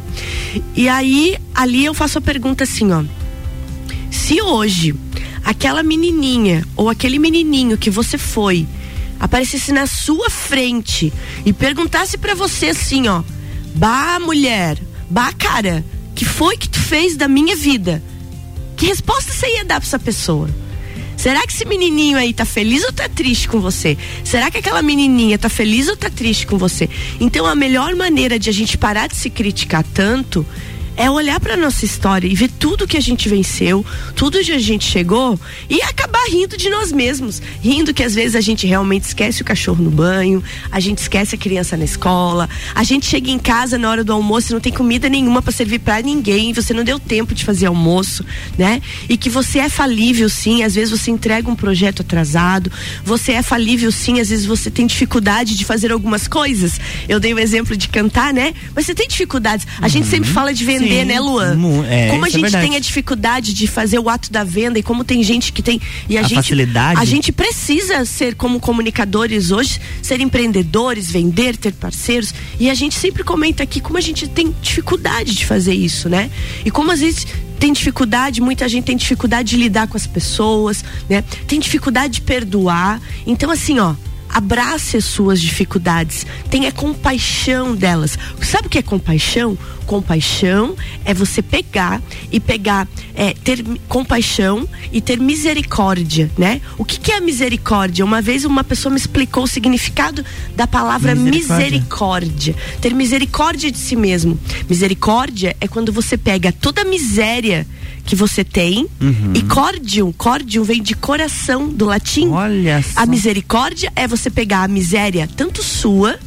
E 0.76 0.90
aí, 0.90 1.38
ali 1.54 1.86
eu 1.86 1.94
faço 1.94 2.18
a 2.18 2.22
pergunta 2.22 2.64
assim, 2.64 2.92
ó. 2.92 3.04
Se 4.12 4.42
hoje 4.42 4.96
aquela 5.44 5.84
menininha 5.84 6.66
ou 6.76 6.90
aquele 6.90 7.20
menininho 7.20 7.78
que 7.78 7.90
você 7.90 8.18
foi 8.18 8.68
aparecesse 9.24 9.72
na 9.72 9.88
sua 9.88 10.30
frente 10.30 11.14
e 11.46 11.54
perguntasse 11.54 12.18
pra 12.18 12.36
você 12.36 12.68
assim, 12.68 13.08
ó: 13.08 13.24
"Bah, 13.74 14.20
mulher, 14.20 14.78
bah, 15.10 15.32
cara, 15.32 15.84
que 16.14 16.26
foi 16.26 16.58
que 16.58 16.68
tu 16.68 16.78
fez 16.78 17.16
da 17.16 17.30
minha 17.30 17.56
vida?" 17.56 18.04
Que 18.76 18.88
resposta 18.88 19.32
você 19.32 19.48
ia 19.48 19.64
dar 19.64 19.80
pra 19.80 19.88
essa 19.88 19.98
pessoa? 19.98 20.50
Será 21.16 21.48
que 21.48 21.54
esse 21.54 21.64
menininho 21.64 22.18
aí 22.18 22.34
tá 22.34 22.44
feliz 22.44 22.84
ou 22.84 22.92
tá 22.92 23.08
triste 23.08 23.48
com 23.48 23.62
você? 23.62 23.98
Será 24.26 24.52
que 24.52 24.58
aquela 24.58 24.82
menininha 24.82 25.38
tá 25.38 25.48
feliz 25.48 25.88
ou 25.88 25.96
tá 25.96 26.10
triste 26.10 26.46
com 26.46 26.58
você? 26.58 26.90
Então 27.18 27.46
a 27.46 27.56
melhor 27.56 27.96
maneira 27.96 28.38
de 28.38 28.50
a 28.50 28.54
gente 28.54 28.78
parar 28.78 29.08
de 29.08 29.16
se 29.16 29.30
criticar 29.30 29.86
tanto 29.94 30.46
é 30.96 31.10
olhar 31.10 31.40
para 31.40 31.58
nossa 31.58 31.86
história 31.86 32.28
e 32.28 32.36
ver 32.36 32.50
tudo 32.60 32.88
que 32.88 32.98
a 32.98 33.02
gente 33.02 33.28
venceu, 33.28 33.86
tudo 34.16 34.38
onde 34.38 34.52
a 34.52 34.60
gente 34.60 34.86
chegou 34.86 35.40
e 35.70 35.82
acabar 35.82 36.24
rindo 36.30 36.56
de 36.56 36.70
nós 36.70 36.92
mesmos, 36.92 37.42
rindo 37.62 37.94
que 37.94 38.04
às 38.04 38.14
vezes 38.14 38.36
a 38.36 38.42
gente 38.42 38.68
realmente 38.68 39.04
esquece 39.04 39.42
o 39.42 39.46
cachorro 39.46 39.84
no 39.84 39.90
banho, 39.90 40.44
a 40.72 40.80
gente 40.80 41.00
esquece 41.00 41.36
a 41.36 41.38
criança 41.38 41.76
na 41.76 41.84
escola, 41.84 42.50
a 42.76 42.84
gente 42.84 43.06
chega 43.06 43.32
em 43.32 43.40
casa 43.40 43.78
na 43.78 43.90
hora 43.90 44.04
do 44.04 44.14
almoço 44.14 44.52
e 44.52 44.54
não 44.54 44.60
tem 44.60 44.72
comida 44.72 45.10
nenhuma 45.10 45.42
para 45.42 45.52
servir 45.52 45.80
para 45.80 46.02
ninguém, 46.02 46.54
você 46.54 46.74
não 46.74 46.84
deu 46.84 47.00
tempo 47.00 47.34
de 47.34 47.44
fazer 47.44 47.66
almoço, 47.66 48.24
né? 48.58 48.82
E 49.10 49.18
que 49.18 49.30
você 49.30 49.60
é 49.60 49.70
falível 49.70 50.30
sim, 50.30 50.64
às 50.64 50.76
vezes 50.76 50.92
você 50.92 51.12
entrega 51.12 51.50
um 51.50 51.56
projeto 51.56 52.02
atrasado, 52.02 52.72
você 53.04 53.34
é 53.34 53.42
falível 53.42 53.92
sim, 53.92 54.20
às 54.20 54.30
vezes 54.30 54.46
você 54.46 54.70
tem 54.70 54.86
dificuldade 54.86 55.56
de 55.56 55.66
fazer 55.66 55.92
algumas 55.92 56.28
coisas. 56.28 56.80
Eu 57.10 57.20
dei 57.20 57.34
o 57.34 57.38
um 57.38 57.40
exemplo 57.40 57.76
de 57.76 57.88
cantar, 57.88 58.34
né? 58.34 58.54
Mas 58.76 58.86
você 58.86 58.94
tem 58.94 59.08
dificuldades. 59.08 59.66
A 59.80 59.84
uhum. 59.84 59.90
gente 59.90 60.08
sempre 60.08 60.30
fala 60.30 60.54
de 60.54 60.64
vender 60.64 60.83
vender, 60.84 61.02
Sim, 61.02 61.06
né, 61.06 61.20
Luan? 61.20 61.58
É, 61.90 62.10
como 62.10 62.26
a 62.26 62.28
é 62.28 62.32
gente 62.32 62.56
é 62.56 62.62
tem 62.62 62.76
a 62.76 62.80
dificuldade 62.80 63.54
de 63.54 63.68
fazer 63.68 64.00
o 64.00 64.10
ato 64.10 64.32
da 64.32 64.44
venda 64.44 64.78
e 64.78 64.84
como 64.84 65.04
tem 65.04 65.24
gente 65.24 65.52
que 65.52 65.62
tem 65.62 65.82
e 66.08 66.18
a, 66.18 66.22
a 66.22 66.24
gente 66.24 66.36
facilidade. 66.36 67.00
a 67.00 67.06
gente 67.06 67.32
precisa 67.32 68.06
ser 68.06 68.36
como 68.36 68.60
comunicadores 68.60 69.52
hoje, 69.52 69.80
ser 70.02 70.20
empreendedores, 70.22 71.12
vender, 71.12 71.58
ter 71.58 71.74
parceiros 71.74 72.34
e 72.60 72.70
a 72.70 72.74
gente 72.74 72.96
sempre 72.96 73.24
comenta 73.24 73.64
aqui 73.64 73.80
como 73.80 73.98
a 73.98 74.02
gente 74.02 74.28
tem 74.28 74.54
dificuldade 74.62 75.34
de 75.34 75.46
fazer 75.46 75.74
isso, 75.74 76.10
né? 76.10 76.30
E 76.66 76.72
como 76.72 76.92
às 76.92 77.00
vezes 77.00 77.26
tem 77.60 77.72
dificuldade, 77.72 78.42
muita 78.42 78.68
gente 78.68 78.86
tem 78.86 78.98
dificuldade 78.98 79.52
de 79.52 79.58
lidar 79.58 79.88
com 79.88 79.96
as 79.96 80.06
pessoas, 80.06 80.84
né? 81.10 81.24
Tem 81.48 81.60
dificuldade 81.60 82.16
de 82.16 82.22
perdoar. 82.22 83.02
Então 83.26 83.50
assim, 83.50 83.80
ó, 83.80 83.96
abrace 84.34 84.98
as 84.98 85.06
suas 85.06 85.40
dificuldades, 85.40 86.26
tenha 86.50 86.72
compaixão 86.72 87.76
delas. 87.76 88.18
Sabe 88.42 88.68
o 88.68 88.70
que 88.70 88.80
é 88.80 88.82
compaixão? 88.82 89.58
Compaixão 89.86 90.76
é 91.06 91.14
você 91.14 91.42
pegar 91.42 92.02
e 92.32 92.40
pegar, 92.40 92.88
é, 93.14 93.34
ter 93.34 93.64
compaixão 93.88 94.68
e 94.92 95.00
ter 95.02 95.20
misericórdia, 95.20 96.32
né? 96.38 96.62
O 96.78 96.86
que, 96.86 97.00
que 97.00 97.12
é 97.12 97.20
misericórdia? 97.20 98.04
Uma 98.04 98.22
vez 98.22 98.44
uma 98.46 98.64
pessoa 98.64 98.92
me 98.92 98.98
explicou 98.98 99.44
o 99.44 99.48
significado 99.48 100.26
da 100.56 100.66
palavra 100.66 101.14
misericórdia. 101.14 101.66
misericórdia. 101.66 102.56
Ter 102.82 102.94
misericórdia 102.94 103.72
de 103.72 103.78
si 103.78 103.96
mesmo. 103.96 104.40
Misericórdia 104.68 105.56
é 105.62 105.68
quando 105.68 105.92
você 105.92 106.18
pega 106.18 106.52
toda 106.52 106.82
a 106.82 106.86
miséria 106.86 107.68
que 108.06 108.16
você 108.16 108.44
tem. 108.44 108.88
Uhum. 109.02 109.34
E 109.36 109.42
cordium, 109.44 110.12
cordium 110.12 110.64
vem 110.64 110.82
de 110.82 110.96
coração 110.96 111.70
do 111.70 111.86
latim. 111.86 112.30
Olha 112.30 112.82
só. 112.82 113.02
A 113.02 113.06
misericórdia 113.06 113.92
é 113.96 114.08
você 114.08 114.30
pegar 114.30 114.64
a 114.64 114.68
miséria 114.68 115.30
tanto 115.36 115.64
sua 115.64 116.20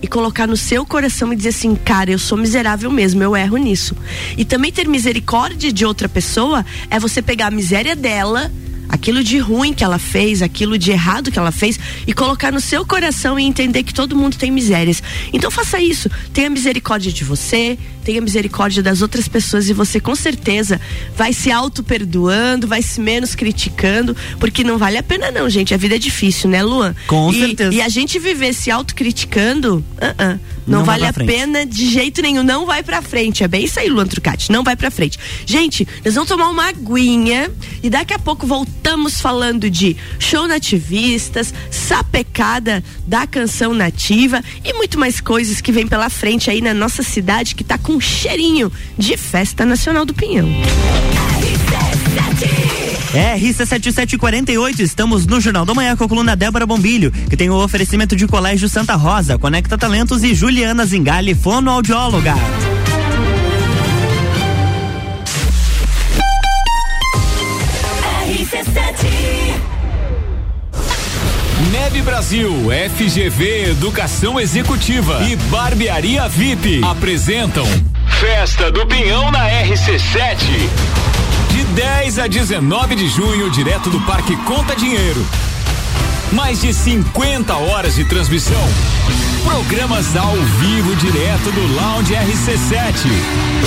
e 0.00 0.08
colocar 0.08 0.48
no 0.48 0.56
seu 0.56 0.84
coração 0.84 1.32
e 1.32 1.36
dizer 1.36 1.50
assim, 1.50 1.76
cara, 1.76 2.10
eu 2.10 2.18
sou 2.18 2.36
miserável 2.36 2.90
mesmo, 2.90 3.22
eu 3.22 3.36
erro 3.36 3.56
nisso. 3.56 3.96
E 4.36 4.44
também 4.44 4.72
ter 4.72 4.88
misericórdia 4.88 5.72
de 5.72 5.84
outra 5.84 6.08
pessoa 6.08 6.66
é 6.90 6.98
você 6.98 7.22
pegar 7.22 7.46
a 7.46 7.50
miséria 7.50 7.94
dela 7.94 8.50
aquilo 8.92 9.24
de 9.24 9.38
ruim 9.38 9.72
que 9.72 9.82
ela 9.82 9.98
fez, 9.98 10.42
aquilo 10.42 10.76
de 10.76 10.90
errado 10.90 11.32
que 11.32 11.38
ela 11.38 11.50
fez 11.50 11.80
e 12.06 12.12
colocar 12.12 12.52
no 12.52 12.60
seu 12.60 12.84
coração 12.84 13.40
e 13.40 13.44
entender 13.44 13.82
que 13.84 13.94
todo 13.94 14.14
mundo 14.14 14.36
tem 14.36 14.50
misérias. 14.50 15.02
Então 15.32 15.50
faça 15.50 15.80
isso, 15.80 16.10
tenha 16.32 16.50
misericórdia 16.50 17.10
de 17.10 17.24
você, 17.24 17.78
tenha 18.02 18.20
misericórdia 18.20 18.82
das 18.82 19.00
outras 19.00 19.28
pessoas 19.28 19.68
e 19.68 19.72
você 19.72 20.00
com 20.00 20.14
certeza 20.14 20.80
vai 21.16 21.32
se 21.32 21.50
auto 21.50 21.82
perdoando, 21.82 22.66
vai 22.66 22.82
se 22.82 23.00
menos 23.00 23.34
criticando, 23.34 24.16
porque 24.38 24.64
não 24.64 24.78
vale 24.78 24.98
a 24.98 25.02
pena 25.02 25.30
não, 25.30 25.48
gente. 25.48 25.72
A 25.72 25.76
vida 25.76 25.96
é 25.96 25.98
difícil, 25.98 26.50
né, 26.50 26.62
Luan? 26.62 26.94
Com 27.06 27.32
e, 27.32 27.40
certeza. 27.40 27.74
E 27.74 27.80
a 27.80 27.88
gente 27.88 28.18
viver 28.18 28.52
se 28.52 28.70
auto 28.70 28.94
criticando, 28.94 29.76
uh 29.76 30.22
-uh, 30.22 30.40
não, 30.66 30.78
não 30.78 30.84
vale 30.84 31.06
a 31.06 31.12
frente. 31.12 31.28
pena 31.28 31.66
de 31.66 31.88
jeito 31.88 32.22
nenhum, 32.22 32.42
não 32.42 32.66
vai 32.66 32.82
pra 32.82 33.02
frente. 33.02 33.42
É 33.42 33.48
bem 33.48 33.64
isso 33.64 33.78
aí, 33.78 33.88
Luan 33.88 34.06
Trucati, 34.06 34.50
não 34.50 34.62
vai 34.62 34.76
pra 34.76 34.90
frente. 34.90 35.18
Gente, 35.46 35.86
nós 36.04 36.14
vamos 36.14 36.28
tomar 36.28 36.48
uma 36.48 36.68
aguinha 36.68 37.50
e 37.82 37.90
daqui 37.90 38.14
a 38.14 38.18
pouco 38.18 38.46
voltamos 38.46 39.20
falando 39.20 39.70
de 39.70 39.96
show 40.18 40.46
nativistas, 40.46 41.52
sapecada 41.70 42.82
da 43.06 43.26
canção 43.26 43.74
nativa 43.74 44.42
e 44.64 44.72
muito 44.72 44.98
mais 44.98 45.20
coisas 45.20 45.60
que 45.60 45.72
vem 45.72 45.86
pela 45.86 46.08
frente 46.08 46.50
aí 46.50 46.60
na 46.60 46.74
nossa 46.74 47.02
cidade 47.02 47.54
que 47.54 47.64
tá 47.64 47.78
com 47.78 47.91
um 47.92 48.00
cheirinho 48.00 48.72
de 48.96 49.16
Festa 49.16 49.66
Nacional 49.66 50.06
do 50.06 50.14
Pinhão. 50.14 50.48
RC7748, 53.12 54.80
estamos 54.80 55.26
no 55.26 55.38
Jornal 55.38 55.66
da 55.66 55.74
Manhã 55.74 55.94
com 55.94 56.04
a 56.04 56.08
coluna 56.08 56.34
Débora 56.34 56.64
Bombilho, 56.64 57.12
que 57.12 57.36
tem 57.36 57.50
o 57.50 57.62
oferecimento 57.62 58.16
de 58.16 58.26
Colégio 58.26 58.68
Santa 58.68 58.94
Rosa, 58.94 59.38
Conecta 59.38 59.76
Talentos 59.76 60.24
e 60.24 60.34
Juliana 60.34 60.86
Zingali, 60.86 61.34
fonoaudióloga. 61.34 62.34
Neve 71.72 72.02
Brasil, 72.02 72.52
FGV 72.96 73.70
Educação 73.70 74.38
Executiva 74.38 75.22
e 75.22 75.34
Barbearia 75.36 76.28
VIP 76.28 76.82
apresentam 76.84 77.64
Festa 78.20 78.70
do 78.70 78.86
Pinhão 78.86 79.30
na 79.30 79.48
RC7. 79.48 80.36
De 81.50 81.64
10 81.74 82.18
a 82.18 82.26
19 82.26 82.94
de 82.94 83.08
junho, 83.08 83.50
direto 83.50 83.88
do 83.88 83.98
Parque 84.02 84.36
Conta 84.44 84.76
Dinheiro. 84.76 85.26
Mais 86.30 86.60
de 86.60 86.74
50 86.74 87.56
horas 87.56 87.94
de 87.94 88.04
transmissão. 88.04 88.62
Programas 89.42 90.14
ao 90.14 90.36
vivo 90.36 90.94
direto 90.96 91.50
do 91.52 91.74
Lounge 91.74 92.12
RC7. 92.12 93.06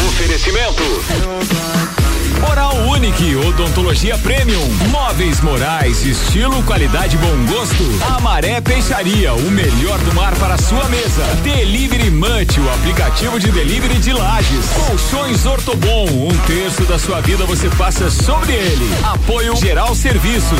Oferecimento. 0.09 2.04
Oral 2.49 2.75
Unique, 2.89 3.35
odontologia 3.35 4.17
premium, 4.17 4.67
móveis 4.89 5.41
morais, 5.41 6.05
estilo, 6.05 6.61
qualidade, 6.63 7.17
bom 7.17 7.45
gosto. 7.45 7.83
Amaré 8.15 8.61
Peixaria, 8.61 9.33
o 9.33 9.51
melhor 9.51 9.99
do 9.99 10.13
mar 10.13 10.35
para 10.35 10.57
sua 10.57 10.87
mesa. 10.89 11.23
Delivery 11.43 12.09
Munch, 12.11 12.59
o 12.59 12.73
aplicativo 12.73 13.39
de 13.39 13.51
delivery 13.51 13.97
de 13.99 14.13
lajes. 14.13 14.65
Colchões 14.87 15.45
Ortobon, 15.45 16.05
um 16.05 16.37
terço 16.47 16.83
da 16.83 16.99
sua 16.99 17.21
vida 17.21 17.45
você 17.45 17.69
passa 17.71 18.09
sobre 18.09 18.53
ele. 18.53 18.89
Apoio 19.03 19.55
Geral 19.55 19.95
Serviços. 19.95 20.59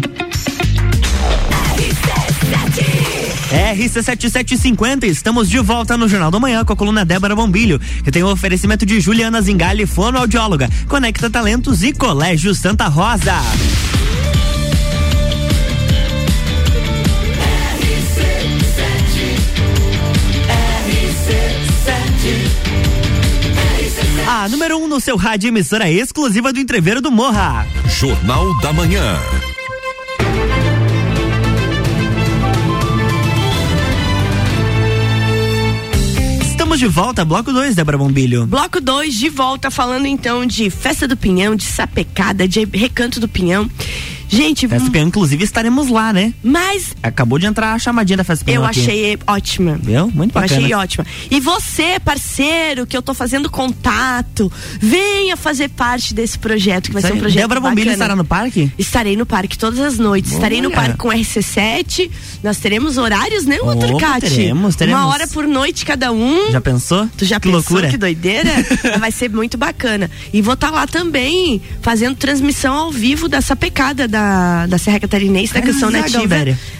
RC7750, 3.51 5.03
estamos 5.03 5.49
de 5.49 5.59
volta 5.59 5.97
no 5.97 6.07
Jornal 6.07 6.31
da 6.31 6.39
Manhã 6.39 6.63
com 6.63 6.71
a 6.71 6.75
coluna 6.75 7.03
Débora 7.03 7.35
Bombilho, 7.35 7.79
que 8.01 8.09
tem 8.09 8.23
o 8.23 8.27
um 8.27 8.31
oferecimento 8.31 8.85
de 8.85 9.01
Juliana 9.01 9.41
Zingali, 9.41 9.85
fonoaudióloga, 9.85 10.69
Conecta 10.87 11.29
Talentos 11.29 11.83
e 11.83 11.91
Colégio 11.91 12.55
Santa 12.55 12.87
Rosa. 12.87 13.35
A 24.27 24.47
número 24.47 24.77
1 24.77 24.83
um 24.83 24.87
no 24.87 25.01
seu 25.01 25.17
rádio 25.17 25.49
emissora 25.49 25.91
exclusiva 25.91 26.53
do 26.53 26.59
Entreveiro 26.59 27.01
do 27.01 27.11
Morra. 27.11 27.67
Jornal 27.85 28.57
da 28.61 28.71
Manhã. 28.71 29.19
Estamos 36.71 36.79
de 36.89 37.01
volta, 37.01 37.25
bloco 37.25 37.51
2, 37.51 37.75
Débora 37.75 37.97
Bombilho. 37.97 38.47
Bloco 38.47 38.79
2 38.79 39.15
de 39.15 39.27
volta, 39.27 39.69
falando 39.69 40.05
então 40.05 40.45
de 40.45 40.69
Festa 40.69 41.05
do 41.05 41.17
Pinhão, 41.17 41.53
de 41.53 41.65
sapecada, 41.65 42.47
de 42.47 42.63
Recanto 42.63 43.19
do 43.19 43.27
Pinhão. 43.27 43.69
Gente, 44.31 44.67
inclusive, 44.95 45.43
estaremos 45.43 45.89
lá, 45.89 46.13
né? 46.13 46.33
mas 46.41 46.95
Acabou 47.03 47.37
de 47.37 47.45
entrar 47.45 47.73
a 47.73 47.79
chamadinha 47.79 48.17
da 48.17 48.23
Pinhão 48.23 48.63
eu 48.63 48.65
aqui. 48.65 48.79
achei 48.79 49.19
ótima. 49.27 49.77
Viu? 49.81 50.09
Muito 50.13 50.31
Eu 50.35 50.41
bacana. 50.41 50.61
achei 50.61 50.73
ótima. 50.73 51.05
E 51.29 51.39
você, 51.39 51.99
parceiro, 51.99 52.87
que 52.87 52.95
eu 52.95 53.01
tô 53.01 53.13
fazendo 53.13 53.49
contato, 53.49 54.51
venha 54.79 55.35
fazer 55.35 55.69
parte 55.69 56.13
desse 56.13 56.39
projeto, 56.39 56.85
que 56.85 56.93
vai 56.93 57.01
ser 57.01 57.13
um 57.13 57.17
projeto 57.19 57.41
Débora 57.41 57.59
Bombilho 57.59 57.91
estará 57.91 58.15
no 58.15 58.23
parque? 58.23 58.71
Estarei 58.77 59.17
no 59.17 59.25
parque 59.25 59.57
todas 59.57 59.79
as 59.79 59.97
noites. 59.97 60.31
Estarei 60.31 60.61
no 60.61 60.71
parque 60.71 60.97
com 60.97 61.09
RC7. 61.09 62.09
Nós 62.41 62.57
teremos 62.57 62.97
horários, 62.97 63.45
né, 63.45 63.57
Opa, 63.61 63.75
Turcati? 63.75 64.29
teremos, 64.29 64.75
teremos. 64.75 65.01
Uma 65.01 65.09
hora 65.09 65.27
por 65.27 65.45
noite 65.47 65.85
cada 65.85 66.11
um. 66.11 66.51
Já 66.51 66.61
pensou? 66.61 67.09
Tu 67.17 67.25
já 67.25 67.39
que 67.39 67.47
pensou 67.49 67.59
loucura. 67.59 67.89
que 67.89 67.97
doideira? 67.97 68.49
Vai 68.97 69.11
ser 69.11 69.29
muito 69.29 69.57
bacana. 69.57 70.09
E 70.31 70.41
vou 70.41 70.53
estar 70.53 70.69
lá 70.71 70.87
também, 70.87 71.61
fazendo 71.81 72.15
transmissão 72.15 72.73
ao 72.73 72.91
vivo 72.91 73.27
dessa 73.27 73.55
pecada 73.55 74.07
da, 74.07 74.20
da 74.67 74.77
Serra 74.77 74.99
Catarinense, 74.99 75.53
da 75.53 75.59
Ah, 75.59 75.63
Canção 75.63 75.89
Nativa. 75.89 76.35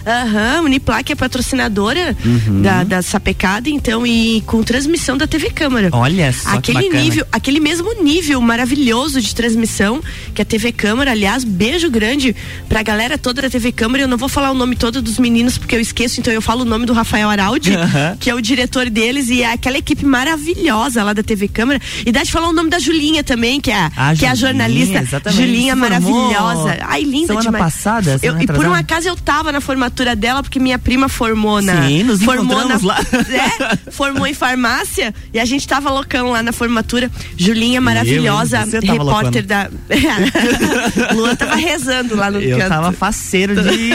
Aham, 0.06 0.62
Uniplac 0.62 1.10
é 1.12 1.14
patrocinadora 1.14 2.16
Uhum. 2.24 2.62
da, 2.62 2.84
da 2.84 3.02
Sapecada, 3.02 3.68
então, 3.68 4.06
e 4.06 4.42
com 4.46 4.62
transmissão 4.62 5.16
da 5.16 5.26
TV 5.26 5.50
Câmara. 5.50 5.88
Olha 5.92 6.32
só 6.32 6.60
que 6.60 6.72
Aquele 6.72 6.88
nível, 7.02 7.26
aquele 7.32 7.60
mesmo 7.60 8.02
nível 8.02 8.40
maravilhoso 8.40 9.20
de 9.20 9.34
transmissão 9.34 10.00
que 10.34 10.40
a 10.42 10.44
TV 10.44 10.72
Câmara, 10.72 11.10
aliás, 11.10 11.44
beijo 11.44 11.90
grande 11.90 12.34
pra 12.68 12.82
galera 12.82 13.18
toda 13.18 13.42
da 13.42 13.50
TV 13.50 13.72
Câmara. 13.72 14.02
Eu 14.04 14.08
não 14.08 14.16
vou 14.16 14.28
falar 14.28 14.50
o 14.50 14.54
nome 14.54 14.74
todo 14.76 15.00
dos 15.02 15.18
meninos 15.18 15.58
porque 15.58 15.74
eu 15.76 15.80
esqueço, 15.80 16.20
então 16.20 16.32
eu 16.32 16.40
falo 16.42 16.62
o 16.62 16.64
nome 16.64 16.86
do 16.86 16.92
Rafael 16.92 17.28
Araldi, 17.28 17.74
Aham. 17.74 18.16
que 18.18 18.30
é 18.30 18.34
o 18.34 18.40
diretor 18.40 18.88
deles 18.90 19.28
e 19.28 19.42
é 19.42 19.52
aquela 19.52 19.78
equipe 19.78 20.04
maravilhosa 20.04 21.02
lá 21.02 21.12
da 21.12 21.22
TV 21.22 21.48
Câmara. 21.48 21.80
E 22.04 22.10
dá 22.12 22.22
de 22.22 22.30
falar 22.32 22.48
o 22.48 22.52
nome 22.52 22.70
da 22.70 22.78
Julinha 22.78 23.22
também, 23.22 23.60
que 23.60 23.70
é, 23.70 23.74
a- 23.76 23.92
Ah, 23.96 24.14
que 24.16 24.24
é 24.24 24.28
a 24.28 24.34
Julinha, 24.34 24.36
jornalista. 24.66 24.98
exatamente. 25.00 25.40
Julinha 25.42 25.76
maravilhosa. 25.76 26.78
Ai, 26.82 27.02
linda 27.02 27.31
semana 27.40 27.58
demais. 27.58 27.64
passada, 27.74 28.18
Eu- 28.22 28.40
e 28.40 28.46
por 28.46 28.66
um 28.66 28.74
acaso 28.74 29.08
eu 29.08 29.16
tava 29.16 29.50
na 29.52 29.60
formatura 29.60 30.14
dela 30.16 30.42
porque 30.42 30.58
minha 30.58 30.78
prima 30.78 31.08
formou 31.08 31.60
na 31.62 31.86
Sim, 31.86 32.02
nos 32.04 32.22
formou 32.22 32.66
na, 32.66 32.78
lá. 32.82 32.98
É, 33.32 33.90
formou 33.90 34.26
em 34.26 34.34
farmácia 34.34 35.14
e 35.32 35.38
a 35.40 35.44
gente 35.44 35.66
tava 35.66 35.90
loucão 35.90 36.30
lá 36.30 36.42
na 36.42 36.52
formatura. 36.52 37.10
Julinha 37.36 37.80
maravilhosa, 37.80 38.58
tava 38.58 38.92
repórter 38.92 39.44
da. 39.46 39.68
Luan 41.14 41.34
tava 41.36 41.56
rezando 41.56 42.14
lá 42.16 42.30
no 42.30 42.40
Eu 42.40 42.58
canto. 42.58 42.68
tava 42.68 42.92
faceiro 42.92 43.54
de 43.62 43.90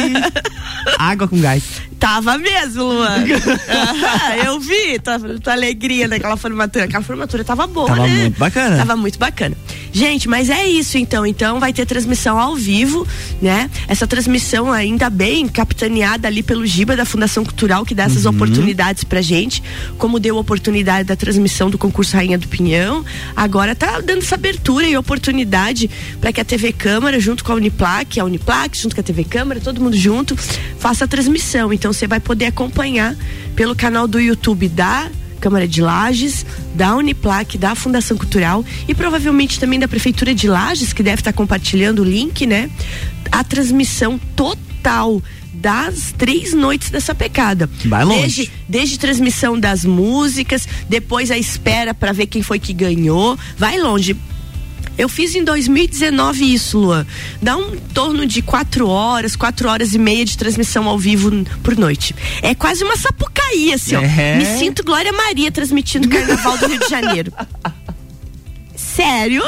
água 0.98 1.28
com 1.28 1.40
gás. 1.40 1.64
Tava 2.00 2.38
mesmo, 2.38 2.84
Luan. 2.84 3.24
Aham, 3.70 4.36
eu 4.46 4.60
vi 4.60 5.00
tua, 5.00 5.20
tua 5.42 5.54
alegria 5.54 6.08
naquela 6.08 6.38
formatura. 6.38 6.86
Aquela 6.86 7.04
formatura 7.04 7.44
tava 7.44 7.66
boa, 7.66 7.88
Tava 7.88 8.08
né? 8.08 8.22
muito 8.22 8.38
bacana. 8.38 8.78
Tava 8.78 8.96
muito 8.96 9.18
bacana. 9.18 9.58
Gente, 9.92 10.30
mas 10.30 10.48
é 10.50 10.64
isso 10.68 10.98
então. 11.00 11.26
Então 11.26 11.60
vai 11.60 11.74
ter 11.74 11.88
transmissão 11.88 12.38
ao 12.40 12.56
vivo, 12.56 13.08
né? 13.42 13.70
Essa 13.88 14.08
transmissão 14.08 14.72
ainda 14.72 15.10
bem 15.10 15.48
capitaneada 15.48 16.28
ali 16.28 16.42
pelo 16.44 16.66
Giba 16.66 16.96
da 16.96 17.06
Fundação 17.06 17.44
Cultural, 17.44 17.86
que 17.86 17.94
dá 17.96 18.04
essas 18.04 18.26
Uhum. 18.26 18.32
oportunidades 18.32 19.04
pra 19.04 19.22
gente, 19.22 19.62
como 19.98 20.20
deu 20.20 20.38
a 20.38 20.40
oportunidade 20.42 21.08
da 21.08 21.16
transmissão 21.16 21.70
do 21.70 21.78
concurso 21.78 22.16
Rainha 22.16 22.38
do 22.38 22.48
Pinhão. 22.48 23.04
Agora 23.36 23.76
tá 23.76 24.00
dando 24.02 24.20
essa 24.20 24.36
abertura 24.36 24.88
e 24.88 24.98
oportunidade 24.98 25.90
para 26.20 26.32
que 26.34 26.42
a 26.42 26.46
TV 26.46 26.72
Câmara, 26.74 27.20
junto 27.20 27.44
com 27.44 27.52
a 27.52 27.56
Uniplac, 27.56 28.20
a 28.20 28.26
Uniplac, 28.26 28.78
junto 28.78 28.96
com 28.96 29.02
a 29.02 29.04
TV 29.04 29.24
Câmara, 29.24 29.60
todo 29.60 29.82
mundo 29.82 29.96
junto, 29.96 30.36
faça 30.80 31.06
a 31.06 31.08
transmissão. 31.08 31.72
Então 31.72 31.92
você 31.94 32.08
vai 32.08 32.20
poder 32.20 32.46
acompanhar 32.46 33.16
pelo 33.56 33.76
canal 33.76 34.08
do 34.08 34.20
YouTube 34.20 34.68
da 34.68 35.10
Câmara 35.40 35.68
de 35.68 35.82
Lages, 35.82 36.46
da 36.78 36.96
Uniplac, 36.96 37.58
da 37.58 37.74
Fundação 37.74 38.16
Cultural 38.16 38.64
e 38.88 38.94
provavelmente 38.94 39.60
também 39.60 39.80
da 39.80 39.88
Prefeitura 39.88 40.34
de 40.34 40.48
Lages, 40.48 40.94
que 40.94 41.02
deve 41.02 41.22
estar 41.22 41.34
compartilhando 41.34 42.04
o 42.04 42.06
link, 42.06 42.46
né? 42.46 42.70
A 43.32 43.44
transmissão 43.44 44.20
total 44.36 45.22
das 45.52 46.14
três 46.16 46.54
noites 46.54 46.92
dessa 46.92 47.16
pecada. 47.16 47.68
Vai 47.86 48.06
longe. 48.06 48.22
Desde, 48.22 48.52
desde 48.70 49.00
transmissão 49.00 49.60
das 49.60 49.84
músicas, 49.84 50.68
depois 50.88 51.32
a 51.32 51.38
espera 51.38 51.96
para 51.96 52.12
ver 52.12 52.28
quem 52.28 52.44
foi 52.44 52.60
que 52.60 52.74
ganhou. 52.74 53.38
Vai 53.58 53.80
longe. 53.80 54.16
Eu 54.98 55.08
fiz 55.08 55.36
em 55.36 55.44
2019 55.44 56.54
isso, 56.54 56.78
Luan. 56.80 57.06
Dá 57.42 57.56
um 57.56 57.78
torno 57.94 58.26
de 58.26 58.42
quatro 58.42 58.88
horas, 58.88 59.36
quatro 59.36 59.70
horas 59.70 59.94
e 59.94 60.00
meia 60.00 60.26
de 60.26 60.38
transmissão 60.38 60.88
ao 60.88 60.98
vivo 60.98 61.32
por 61.62 61.78
noite. 61.78 62.16
É 62.42 62.56
quase 62.56 62.84
uma 62.84 62.98
sapucaí, 62.98 63.74
assim, 63.74 63.96
ó. 63.96 64.02
É. 64.02 64.38
Me 64.38 64.46
sinto 64.58 64.84
Glória 64.84 65.14
Maria 65.14 65.52
transmitindo 65.52 66.08
o 66.08 66.10
Carnaval 66.10 66.58
do 66.58 66.68
Rio 66.68 66.80
de 66.80 66.90
Janeiro. 66.90 67.32
Sério? 68.78 69.42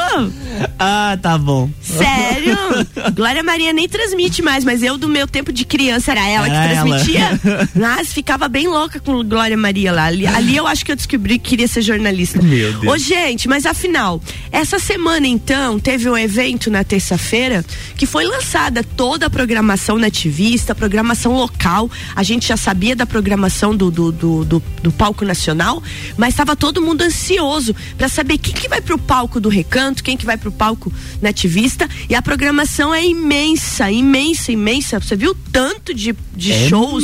Ah, 0.77 1.17
tá 1.21 1.37
bom. 1.37 1.69
Sério? 1.81 2.57
Glória 3.15 3.43
Maria 3.43 3.71
nem 3.71 3.87
transmite 3.87 4.41
mais, 4.41 4.65
mas 4.65 4.81
eu 4.81 4.97
do 4.97 5.07
meu 5.07 5.27
tempo 5.27 5.53
de 5.53 5.63
criança 5.65 6.11
era 6.11 6.27
ela 6.27 6.47
Era 6.47 6.55
que 6.55 6.77
ela. 6.77 6.85
transmitia. 6.87 7.39
Mas 7.75 8.11
ficava 8.11 8.47
bem 8.47 8.67
louca 8.67 8.99
com 8.99 9.23
Glória 9.23 9.55
Maria 9.55 9.91
lá. 9.91 10.05
Ali, 10.05 10.25
ali 10.25 10.57
eu 10.57 10.65
acho 10.65 10.83
que 10.83 10.91
eu 10.91 10.95
descobri 10.95 11.37
que 11.37 11.49
queria 11.49 11.67
ser 11.67 11.81
jornalista. 11.81 12.41
Meu 12.41 12.73
Deus. 12.73 12.93
Ô, 12.93 12.97
gente, 12.97 13.47
mas 13.47 13.65
afinal, 13.65 14.21
essa 14.51 14.79
semana 14.79 15.27
então 15.27 15.79
teve 15.79 16.09
um 16.09 16.17
evento 16.17 16.71
na 16.71 16.83
terça-feira 16.83 17.63
que 17.95 18.05
foi 18.05 18.25
lançada 18.25 18.83
toda 18.83 19.27
a 19.27 19.29
programação 19.29 19.97
nativista, 19.97 20.73
programação 20.73 21.33
local. 21.35 21.89
A 22.15 22.23
gente 22.23 22.47
já 22.47 22.57
sabia 22.57 22.95
da 22.95 23.05
programação 23.05 23.75
do, 23.75 23.91
do, 23.91 24.11
do, 24.11 24.45
do, 24.45 24.63
do 24.81 24.91
palco 24.91 25.23
nacional, 25.23 25.81
mas 26.17 26.29
estava 26.33 26.55
todo 26.55 26.81
mundo 26.81 27.01
ansioso 27.03 27.75
para 27.97 28.07
saber 28.09 28.37
quem 28.39 28.53
que 28.53 28.67
vai 28.67 28.81
pro 28.81 28.97
palco 28.97 29.18
do 29.39 29.49
recanto, 29.49 30.03
quem 30.03 30.15
que 30.15 30.25
vai 30.25 30.37
pro 30.37 30.51
palco 30.51 30.91
nativista. 31.21 31.89
E 32.09 32.15
a 32.15 32.21
programação 32.21 32.93
é 32.93 33.05
imensa, 33.05 33.91
imensa, 33.91 34.51
imensa. 34.51 34.99
Você 34.99 35.15
viu 35.15 35.35
tanto 35.51 35.93
de, 35.93 36.15
de 36.35 36.51
É 36.51 36.69
shows? 36.69 37.03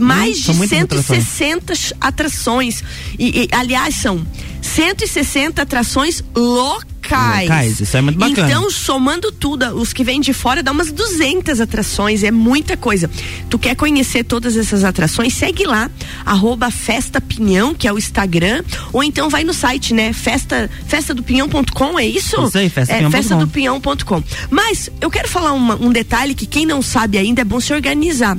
Mais 0.00 0.42
são 0.42 0.52
de 0.52 0.58
muitas 0.58 0.82
atrações. 0.82 1.26
160 1.26 1.96
atrações. 2.00 2.84
E, 3.18 3.42
e, 3.42 3.48
aliás, 3.52 3.96
são 3.96 4.24
160 4.62 5.62
atrações 5.62 6.22
locais. 6.34 6.89
Locais, 7.42 7.80
isso 7.80 7.96
é 7.96 8.00
muito 8.00 8.18
bacana. 8.18 8.48
Então, 8.48 8.70
somando 8.70 9.32
tudo, 9.32 9.66
os 9.76 9.92
que 9.92 10.02
vêm 10.04 10.20
de 10.20 10.32
fora, 10.32 10.62
dá 10.62 10.70
umas 10.72 10.92
200 10.92 11.60
atrações, 11.60 12.22
é 12.22 12.30
muita 12.30 12.76
coisa. 12.76 13.10
Tu 13.48 13.58
quer 13.58 13.74
conhecer 13.76 14.24
todas 14.24 14.56
essas 14.56 14.84
atrações? 14.84 15.34
Segue 15.34 15.64
lá, 15.66 15.90
arroba 16.24 16.70
Festa 16.70 17.20
Pinhão, 17.20 17.74
que 17.74 17.86
é 17.88 17.92
o 17.92 17.98
Instagram, 17.98 18.62
ou 18.92 19.02
então 19.02 19.28
vai 19.28 19.44
no 19.44 19.52
site, 19.54 19.92
né? 19.94 20.12
Festa, 20.12 20.70
festadopinhão.com, 20.86 21.98
é 21.98 22.06
isso? 22.06 22.44
Isso 22.46 22.58
aí, 22.58 22.66
é, 22.66 22.70
festadopinhão.com. 22.70 23.10
festadopinhão.com. 23.10 24.22
Mas 24.50 24.88
eu 25.00 25.10
quero 25.10 25.28
falar 25.28 25.52
uma- 25.52 25.76
um 25.76 25.90
detalhe 25.92 26.34
que 26.34 26.46
quem 26.46 26.64
não 26.66 26.80
sabe 26.82 27.18
ainda 27.18 27.42
é 27.42 27.44
bom 27.44 27.60
se 27.60 27.72
organizar. 27.72 28.36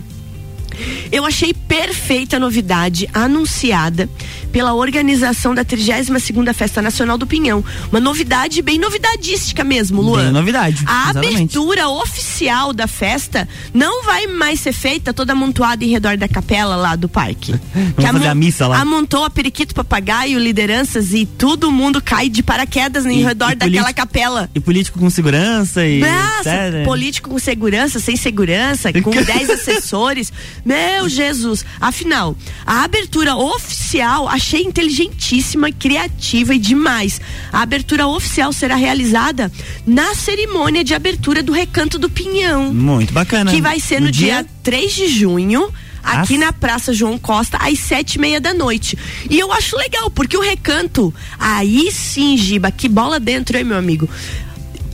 Eu 1.11 1.25
achei 1.25 1.53
perfeita 1.75 2.37
novidade 2.37 3.07
anunciada 3.13 4.09
pela 4.51 4.73
organização 4.73 5.55
da 5.55 5.63
32ª 5.63 6.53
Festa 6.53 6.81
Nacional 6.81 7.17
do 7.17 7.25
Pinhão. 7.25 7.63
Uma 7.89 8.01
novidade 8.01 8.61
bem 8.61 8.77
novidadística 8.77 9.63
mesmo, 9.63 10.01
Luan. 10.01 10.23
Bem 10.25 10.31
novidade, 10.33 10.83
A 10.85 11.03
exatamente. 11.11 11.35
abertura 11.35 11.87
oficial 11.87 12.73
da 12.73 12.87
festa 12.87 13.47
não 13.73 14.03
vai 14.03 14.27
mais 14.27 14.59
ser 14.59 14.73
feita 14.73 15.13
toda 15.13 15.31
amontoada 15.31 15.85
em 15.85 15.87
redor 15.87 16.17
da 16.17 16.27
capela 16.27 16.75
lá 16.75 16.97
do 16.97 17.07
parque. 17.07 17.53
Que 17.95 18.01
fazer 18.07 18.27
a 18.27 18.35
missa 18.35 18.67
lá. 18.67 18.79
Amontou 18.81 19.23
a 19.23 19.29
periquito 19.29 19.73
papagaio, 19.73 20.37
lideranças 20.39 21.13
e 21.13 21.25
todo 21.25 21.71
mundo 21.71 22.01
cai 22.01 22.27
de 22.29 22.43
paraquedas 22.43 23.05
em 23.05 23.19
E- 23.19 23.23
redor 23.23 23.51
e 23.51 23.55
daquela 23.55 23.93
capela. 23.93 24.49
E 24.53 24.59
político 24.59 24.99
com 24.99 25.09
segurança 25.09 25.85
e. 25.85 25.99
Nossa, 25.99 26.83
político 26.83 27.29
com 27.29 27.39
segurança, 27.39 27.99
sem 27.99 28.15
segurança, 28.17 28.91
com 29.01 29.11
10 29.23 29.49
assessores. 29.49 30.33
Meu 30.65 31.07
Jesus. 31.07 31.60
Afinal, 31.79 32.35
a 32.65 32.83
abertura 32.83 33.35
oficial 33.35 34.27
achei 34.27 34.61
inteligentíssima, 34.63 35.71
criativa 35.71 36.53
e 36.53 36.59
demais. 36.59 37.19
A 37.51 37.61
abertura 37.61 38.07
oficial 38.07 38.51
será 38.53 38.75
realizada 38.75 39.51
na 39.85 40.13
cerimônia 40.15 40.83
de 40.83 40.93
abertura 40.93 41.41
do 41.43 41.51
Recanto 41.51 41.97
do 41.97 42.09
Pinhão, 42.09 42.73
Muito 42.73 43.13
bacana. 43.13 43.51
que 43.51 43.61
vai 43.61 43.79
ser 43.79 43.99
no, 44.01 44.11
dia 44.11 44.45
3 44.63 44.93
de 44.93 45.07
junho. 45.07 45.69
Aqui 46.03 46.33
Às- 46.33 46.39
na 46.39 46.51
Praça 46.51 46.91
João 46.93 47.15
Costa, 47.19 47.57
às 47.61 47.77
sete 47.77 48.15
e 48.15 48.19
meia 48.19 48.41
da 48.41 48.55
noite. 48.55 48.97
E 49.29 49.37
eu 49.37 49.53
acho 49.53 49.77
legal, 49.77 50.09
porque 50.09 50.35
o 50.35 50.41
recanto, 50.41 51.13
aí 51.37 51.91
sim, 51.91 52.35
Giba, 52.35 52.71
que 52.71 52.89
bola 52.89 53.19
dentro, 53.19 53.55
hein, 53.55 53.63
meu 53.63 53.77
amigo? 53.77 54.09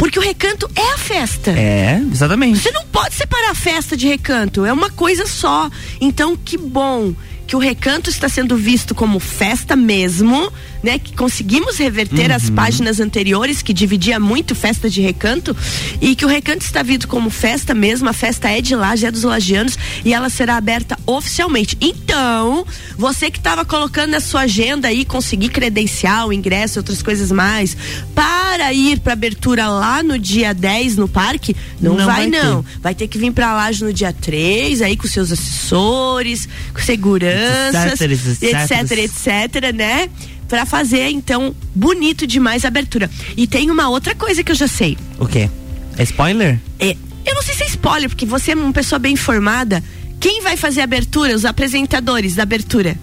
Porque 0.07 0.19
o 0.19 0.21
recanto 0.21 0.71
é 0.73 0.93
a 0.93 0.97
festa. 0.97 1.51
É, 1.51 2.01
exatamente. 2.09 2.59
Você 2.59 2.71
não 2.71 2.85
pode 2.85 3.13
separar 3.13 3.53
festa 3.53 3.97
de 3.97 4.07
recanto, 4.07 4.63
é 4.63 4.71
uma 4.71 4.89
coisa 4.89 5.27
só. 5.27 5.69
Então, 5.99 6.37
que 6.37 6.57
bom 6.57 7.13
que 7.45 7.57
o 7.57 7.59
recanto 7.59 8.09
está 8.09 8.29
sendo 8.29 8.55
visto 8.55 8.95
como 8.95 9.19
festa 9.19 9.75
mesmo, 9.75 10.49
né? 10.83 10.99
Que 10.99 11.13
conseguimos 11.15 11.77
reverter 11.77 12.31
as 12.31 12.49
páginas 12.49 12.99
anteriores 12.99 13.61
que 13.61 13.73
dividia 13.73 14.19
muito 14.19 14.55
festa 14.55 14.89
de 14.89 15.01
recanto 15.01 15.55
e 16.01 16.15
que 16.15 16.25
o 16.25 16.27
recanto 16.27 16.65
está 16.65 16.83
vindo 16.83 17.07
como 17.07 17.29
festa 17.29 17.73
mesmo, 17.73 18.09
a 18.09 18.13
festa 18.13 18.49
é 18.49 18.61
de 18.61 18.75
Laje, 18.75 19.05
é 19.05 19.11
dos 19.11 19.23
lagianos 19.23 19.77
e 20.03 20.13
ela 20.13 20.29
será 20.29 20.57
aberta 20.57 20.97
oficialmente. 21.05 21.77
Então, 21.81 22.65
você 22.97 23.29
que 23.31 23.37
estava 23.37 23.65
colocando 23.65 24.11
na 24.11 24.19
sua 24.19 24.41
agenda 24.41 24.87
aí 24.87 25.05
conseguir 25.05 25.49
credencial, 25.49 26.31
ingresso, 26.31 26.79
outras 26.79 27.01
coisas 27.01 27.31
mais, 27.31 27.75
para 28.13 28.73
ir 28.73 28.99
para 28.99 29.13
abertura 29.13 29.67
lá 29.67 30.01
no 30.03 30.17
dia 30.17 30.53
10 30.53 30.97
no 30.97 31.07
parque, 31.07 31.55
não, 31.79 31.95
Não 31.95 32.05
vai, 32.05 32.29
vai 32.29 32.41
não. 32.41 32.65
Vai 32.81 32.95
ter 32.95 33.07
que 33.07 33.17
vir 33.17 33.31
para 33.31 33.53
Laje 33.53 33.83
no 33.83 33.93
dia 33.93 34.13
3, 34.13 34.81
aí 34.81 34.97
com 34.97 35.07
seus 35.07 35.31
assessores, 35.31 36.47
com 36.73 36.81
seguranças, 36.81 37.99
Etc, 38.41 38.91
etc, 38.91 38.97
etc, 38.97 39.73
né? 39.73 40.09
Pra 40.47 40.65
fazer, 40.65 41.09
então, 41.09 41.53
bonito 41.75 42.25
demais 42.25 42.63
a 42.63 42.69
abertura. 42.69 43.09
E 43.35 43.45
tem 43.45 43.69
uma 43.69 43.89
outra 43.89 44.15
coisa 44.15 44.43
que 44.43 44.51
eu 44.51 44.55
já 44.55 44.67
sei. 44.67 44.97
O 45.19 45.25
quê? 45.25 45.49
É 45.97 46.03
spoiler? 46.03 46.59
É, 46.79 46.95
eu 47.25 47.35
não 47.35 47.41
sei 47.41 47.53
se 47.55 47.63
é 47.63 47.67
spoiler, 47.67 48.09
porque 48.09 48.25
você 48.25 48.51
é 48.51 48.55
uma 48.55 48.71
pessoa 48.71 48.97
bem 48.99 49.13
informada. 49.13 49.83
Quem 50.19 50.41
vai 50.41 50.55
fazer 50.55 50.81
a 50.81 50.83
abertura? 50.85 51.35
Os 51.35 51.43
apresentadores 51.45 52.35
da 52.35 52.43
abertura. 52.43 52.97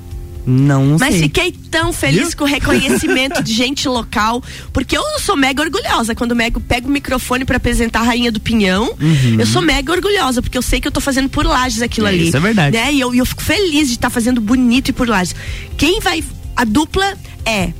Não 0.47 0.97
Mas 1.01 1.15
sei. 1.15 1.23
fiquei 1.23 1.53
tão 1.71 1.91
feliz 1.91 2.29
Viu? 2.29 2.37
com 2.39 2.45
o 2.45 2.47
reconhecimento 2.47 3.41
de 3.45 3.51
gente 3.53 3.89
local, 3.89 4.43
porque 4.75 4.95
eu 4.97 5.03
sou 5.19 5.37
mega 5.37 5.63
orgulhosa 5.63 6.15
quando 6.15 6.37
mego, 6.37 6.61
pego 6.61 6.87
o 6.87 6.91
microfone 6.91 7.47
para 7.47 7.57
apresentar 7.57 8.01
a 8.01 8.03
Rainha 8.03 8.31
do 8.31 8.39
Pinhão. 8.41 8.95
Eu 9.39 9.47
sou 9.47 9.63
mega 9.63 9.91
orgulhosa, 9.91 10.43
porque 10.43 10.59
eu 10.59 10.63
sei 10.63 10.81
que 10.83 10.89
eu 10.89 10.93
tô 10.93 11.01
fazendo 11.01 11.31
por 11.31 11.47
lajes 11.47 11.81
aquilo 11.81 12.07
É, 12.07 12.11
ali. 12.11 12.29
isso 12.29 12.37
é 12.37 12.41
verdade. 12.41 12.77
Né? 12.77 12.93
E 12.93 13.01
eu, 13.01 13.15
e 13.15 13.19
eu 13.19 13.25
fico 13.27 13.43
feliz 13.43 13.89
de 13.89 13.95
estar 13.95 14.11
fazendo 14.11 14.39
bonito 14.41 14.91
e 14.91 14.93
por 14.93 15.09
lajes. 15.09 15.35
Quem 15.79 15.99
vai. 16.01 16.23
A 16.57 16.65
dupla 16.65 17.17
é 17.45 17.73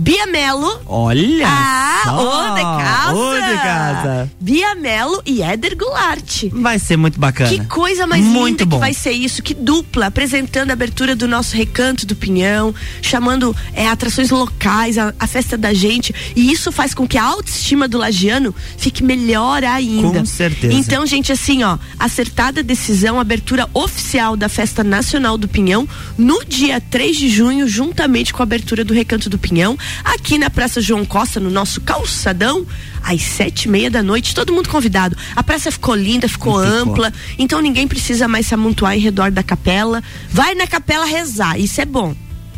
Bia 0.00 0.26
Melo. 0.28 0.80
Olha 0.86 1.44
Ah, 1.48 2.00
só. 2.04 2.52
ô 2.52 2.54
de 2.54 2.60
casa! 2.62 3.14
Ô 3.16 3.34
de 3.34 3.56
casa. 3.62 4.30
Bia 4.40 4.74
Melo 4.76 5.20
e 5.26 5.42
Éder 5.42 5.76
Goulart. 5.76 6.44
Vai 6.52 6.78
ser 6.78 6.96
muito 6.96 7.18
bacana. 7.18 7.50
Que 7.50 7.64
coisa 7.66 8.06
mais 8.06 8.24
Muito 8.24 8.60
linda 8.60 8.64
bom. 8.64 8.76
que 8.76 8.80
vai 8.80 8.94
ser 8.94 9.10
isso, 9.10 9.42
que 9.42 9.52
dupla, 9.54 10.06
apresentando 10.06 10.70
a 10.70 10.72
abertura 10.74 11.16
do 11.16 11.26
nosso 11.26 11.56
recanto 11.56 12.06
do 12.06 12.14
Pinhão, 12.14 12.72
chamando 13.02 13.54
é, 13.74 13.88
atrações 13.88 14.30
locais, 14.30 14.96
a, 14.98 15.12
a 15.18 15.26
festa 15.26 15.58
da 15.58 15.74
gente. 15.74 16.14
E 16.36 16.52
isso 16.52 16.70
faz 16.70 16.94
com 16.94 17.06
que 17.06 17.18
a 17.18 17.24
autoestima 17.24 17.88
do 17.88 17.98
lagiano 17.98 18.54
fique 18.76 19.02
melhor 19.02 19.64
ainda. 19.64 20.20
Com 20.20 20.24
certeza. 20.24 20.72
Então, 20.74 21.04
gente, 21.06 21.32
assim, 21.32 21.64
ó, 21.64 21.76
acertada 21.98 22.62
decisão, 22.62 23.18
abertura 23.18 23.68
oficial 23.74 24.36
da 24.36 24.48
Festa 24.48 24.84
Nacional 24.84 25.36
do 25.36 25.48
Pinhão, 25.48 25.88
no 26.16 26.44
dia 26.44 26.80
3 26.80 27.16
de 27.16 27.28
junho, 27.28 27.66
juntamente 27.66 28.32
com 28.32 28.42
a 28.42 28.44
abertura 28.44 28.84
do 28.84 28.94
Recanto 28.94 29.28
do 29.28 29.38
Pinhão, 29.38 29.76
aqui 30.04 30.38
na 30.38 30.50
Praça 30.50 30.80
João 30.80 31.04
Costa, 31.04 31.38
no 31.40 31.50
nosso 31.50 31.80
calçadão, 31.80 32.66
às 33.02 33.22
sete 33.22 33.64
e 33.64 33.68
meia 33.68 33.90
da 33.90 34.02
noite, 34.02 34.34
todo 34.34 34.52
mundo 34.52 34.68
convidado. 34.68 35.16
A 35.36 35.42
praça 35.42 35.70
ficou 35.70 35.94
linda, 35.94 36.28
ficou, 36.28 36.58
ampla, 36.58 37.12
então 37.38 37.60
ninguém 37.60 37.86
precisa 37.88 38.26
mais 38.28 38.46
se 38.46 38.54
amontoar 38.54 38.96
em 38.96 39.00
redor 39.00 39.30
da 39.30 39.42
capela. 39.42 40.02
Vai 40.30 40.54
na 40.54 40.66
capela 40.66 41.04
rezar, 41.04 41.58
isso 41.58 41.80
é 41.80 41.84
bom. 41.84 42.14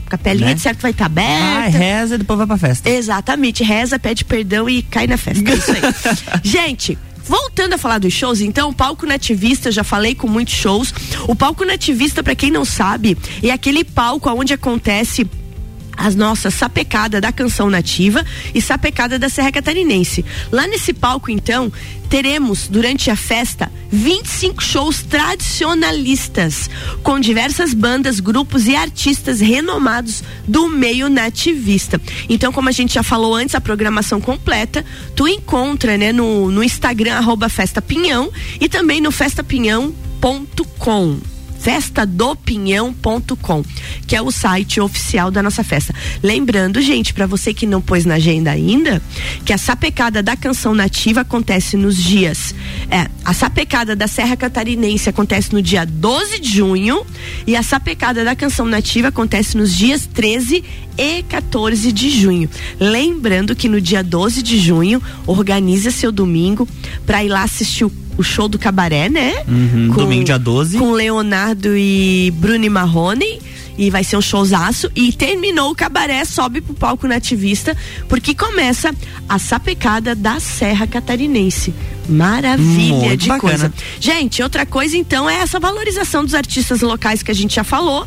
Capelinha 0.09 0.49
Né? 0.49 0.55
de 0.55 0.61
certo 0.61 0.81
vai 0.83 0.90
estar 0.90 1.09
Vai, 1.09 1.25
aberta. 1.25 1.79
reza 1.79 2.14
e 2.16 2.19
depois 2.19 2.37
vai 2.37 2.47
pra 2.47 2.59
festa. 2.59 2.90
Exatamente, 2.90 3.62
reza, 3.62 3.97
pede 3.99 4.25
perdão 4.25 4.69
e 4.69 4.83
cai 4.83 5.07
na 5.07 5.16
festa. 5.16 5.49
É 5.49 5.55
isso 5.55 5.71
aí. 5.71 5.81
Gente. 6.43 6.99
Voltando 7.23 7.75
a 7.75 7.79
falar 7.79 7.99
dos 7.99 8.12
shows, 8.12 8.40
então, 8.40 8.71
o 8.71 8.75
palco 8.75 9.07
nativista, 9.07 9.71
já 9.71 9.85
falei 9.85 10.16
com 10.16 10.27
muitos 10.27 10.55
shows. 10.55 10.93
O 11.29 11.37
palco 11.37 11.64
nativista, 11.64 12.25
pra 12.25 12.35
quem 12.35 12.51
não 12.51 12.64
sabe, 12.64 13.16
é 13.40 13.51
aquele 13.53 13.85
palco 13.85 14.29
onde 14.31 14.53
acontece 14.53 15.25
as 16.00 16.16
nossas 16.16 16.54
sapecada 16.54 17.20
da 17.20 17.30
canção 17.30 17.68
nativa 17.68 18.24
e 18.54 18.62
sapecada 18.62 19.18
da 19.18 19.28
Serra 19.28 19.52
Catarinense. 19.52 20.24
Lá 20.50 20.66
nesse 20.66 20.94
palco, 20.94 21.30
então, 21.30 21.70
teremos 22.08 22.68
durante 22.68 23.10
a 23.10 23.16
festa 23.16 23.70
25 23.92 24.62
shows 24.62 25.02
tradicionalistas 25.02 26.70
com 27.02 27.20
diversas 27.20 27.74
bandas, 27.74 28.18
grupos 28.18 28.66
e 28.66 28.74
artistas 28.74 29.40
renomados 29.40 30.24
do 30.48 30.68
meio 30.68 31.10
nativista. 31.10 32.00
Então, 32.28 32.50
como 32.50 32.70
a 32.70 32.72
gente 32.72 32.94
já 32.94 33.02
falou 33.02 33.34
antes, 33.34 33.54
a 33.54 33.60
programação 33.60 34.20
completa 34.20 34.84
tu 35.14 35.28
encontra, 35.28 35.98
né, 35.98 36.12
no, 36.12 36.50
no 36.50 36.64
Instagram 36.64 37.14
arroba 37.14 37.50
Festa 37.50 37.82
Pinhão 37.82 38.30
e 38.58 38.68
também 38.68 39.02
no 39.02 39.12
festapinhão.com 39.12 41.30
festadopinhão.com, 41.61 43.62
que 44.07 44.16
é 44.16 44.23
o 44.23 44.31
site 44.31 44.81
oficial 44.81 45.31
da 45.31 45.42
nossa 45.42 45.62
festa. 45.62 45.94
Lembrando, 46.23 46.81
gente, 46.81 47.12
para 47.12 47.27
você 47.27 47.53
que 47.53 47.66
não 47.66 47.83
pôs 47.83 48.05
na 48.05 48.14
agenda 48.14 48.51
ainda, 48.51 49.03
que 49.44 49.53
a 49.53 49.59
sapecada 49.59 50.23
da 50.23 50.37
canção 50.37 50.75
nativa 50.75 51.20
acontece 51.20 51.77
nos 51.77 51.96
dias. 51.96 52.55
É, 52.90 53.09
a 53.25 53.35
sapecada 53.35 53.94
da 53.94 54.09
Serra 54.09 54.37
Catarinense 54.37 55.09
acontece 55.09 55.53
no 55.53 55.61
dia 55.61 55.85
12 55.85 56.40
de 56.40 56.49
junho 56.49 57.05
e 57.46 57.55
a 57.55 57.62
sapecada 57.62 58.25
da 58.25 58.35
canção 58.35 58.66
nativa 58.66 59.09
acontece 59.09 59.57
nos 59.57 59.77
dias 59.77 60.07
13 60.07 60.64
e 60.96 61.23
14 61.25 61.92
de 61.92 62.11
junho. 62.11 62.49
Lembrando 62.79 63.55
que 63.55 63.68
no 63.68 63.81
dia 63.81 64.03
12 64.03 64.42
de 64.42 64.59
junho 64.59 65.03
organiza 65.27 65.90
seu 65.90 66.11
domingo 66.11 66.68
para 67.07 67.25
ir 67.25 67.29
lá 67.29 67.42
assistir 67.42 67.85
o 67.85 67.90
o 68.20 68.22
show 68.22 68.46
do 68.48 68.59
cabaré, 68.59 69.09
né? 69.09 69.42
Uhum, 69.48 69.88
domingo, 69.88 70.24
dia 70.24 70.38
12. 70.38 70.78
Com 70.78 70.92
Leonardo 70.92 71.74
e 71.74 72.30
Bruni 72.37 72.68
Marrone. 72.68 73.40
E 73.78 73.88
vai 73.88 74.04
ser 74.04 74.18
um 74.18 74.20
showzaço. 74.20 74.90
E 74.94 75.11
terminou 75.11 75.70
o 75.70 75.74
cabaré, 75.74 76.22
sobe 76.26 76.61
pro 76.61 76.74
palco 76.74 77.06
nativista, 77.09 77.74
porque 78.11 78.35
começa 78.35 78.94
a 79.26 79.38
sapecada 79.38 80.14
da 80.14 80.38
Serra 80.38 80.87
Catarinense. 80.87 81.72
Maravilha 82.06 82.94
Muito 82.94 83.16
de 83.16 83.28
bacana. 83.28 83.40
coisa. 83.40 83.74
Gente, 83.98 84.42
outra 84.42 84.66
coisa 84.66 84.98
então 84.98 85.30
é 85.30 85.37
essa 85.37 85.59
valorização 85.59 86.22
dos 86.22 86.35
artistas 86.35 86.83
locais 86.83 87.22
que 87.22 87.30
a 87.30 87.35
gente 87.35 87.54
já 87.54 87.64
falou 87.64 88.06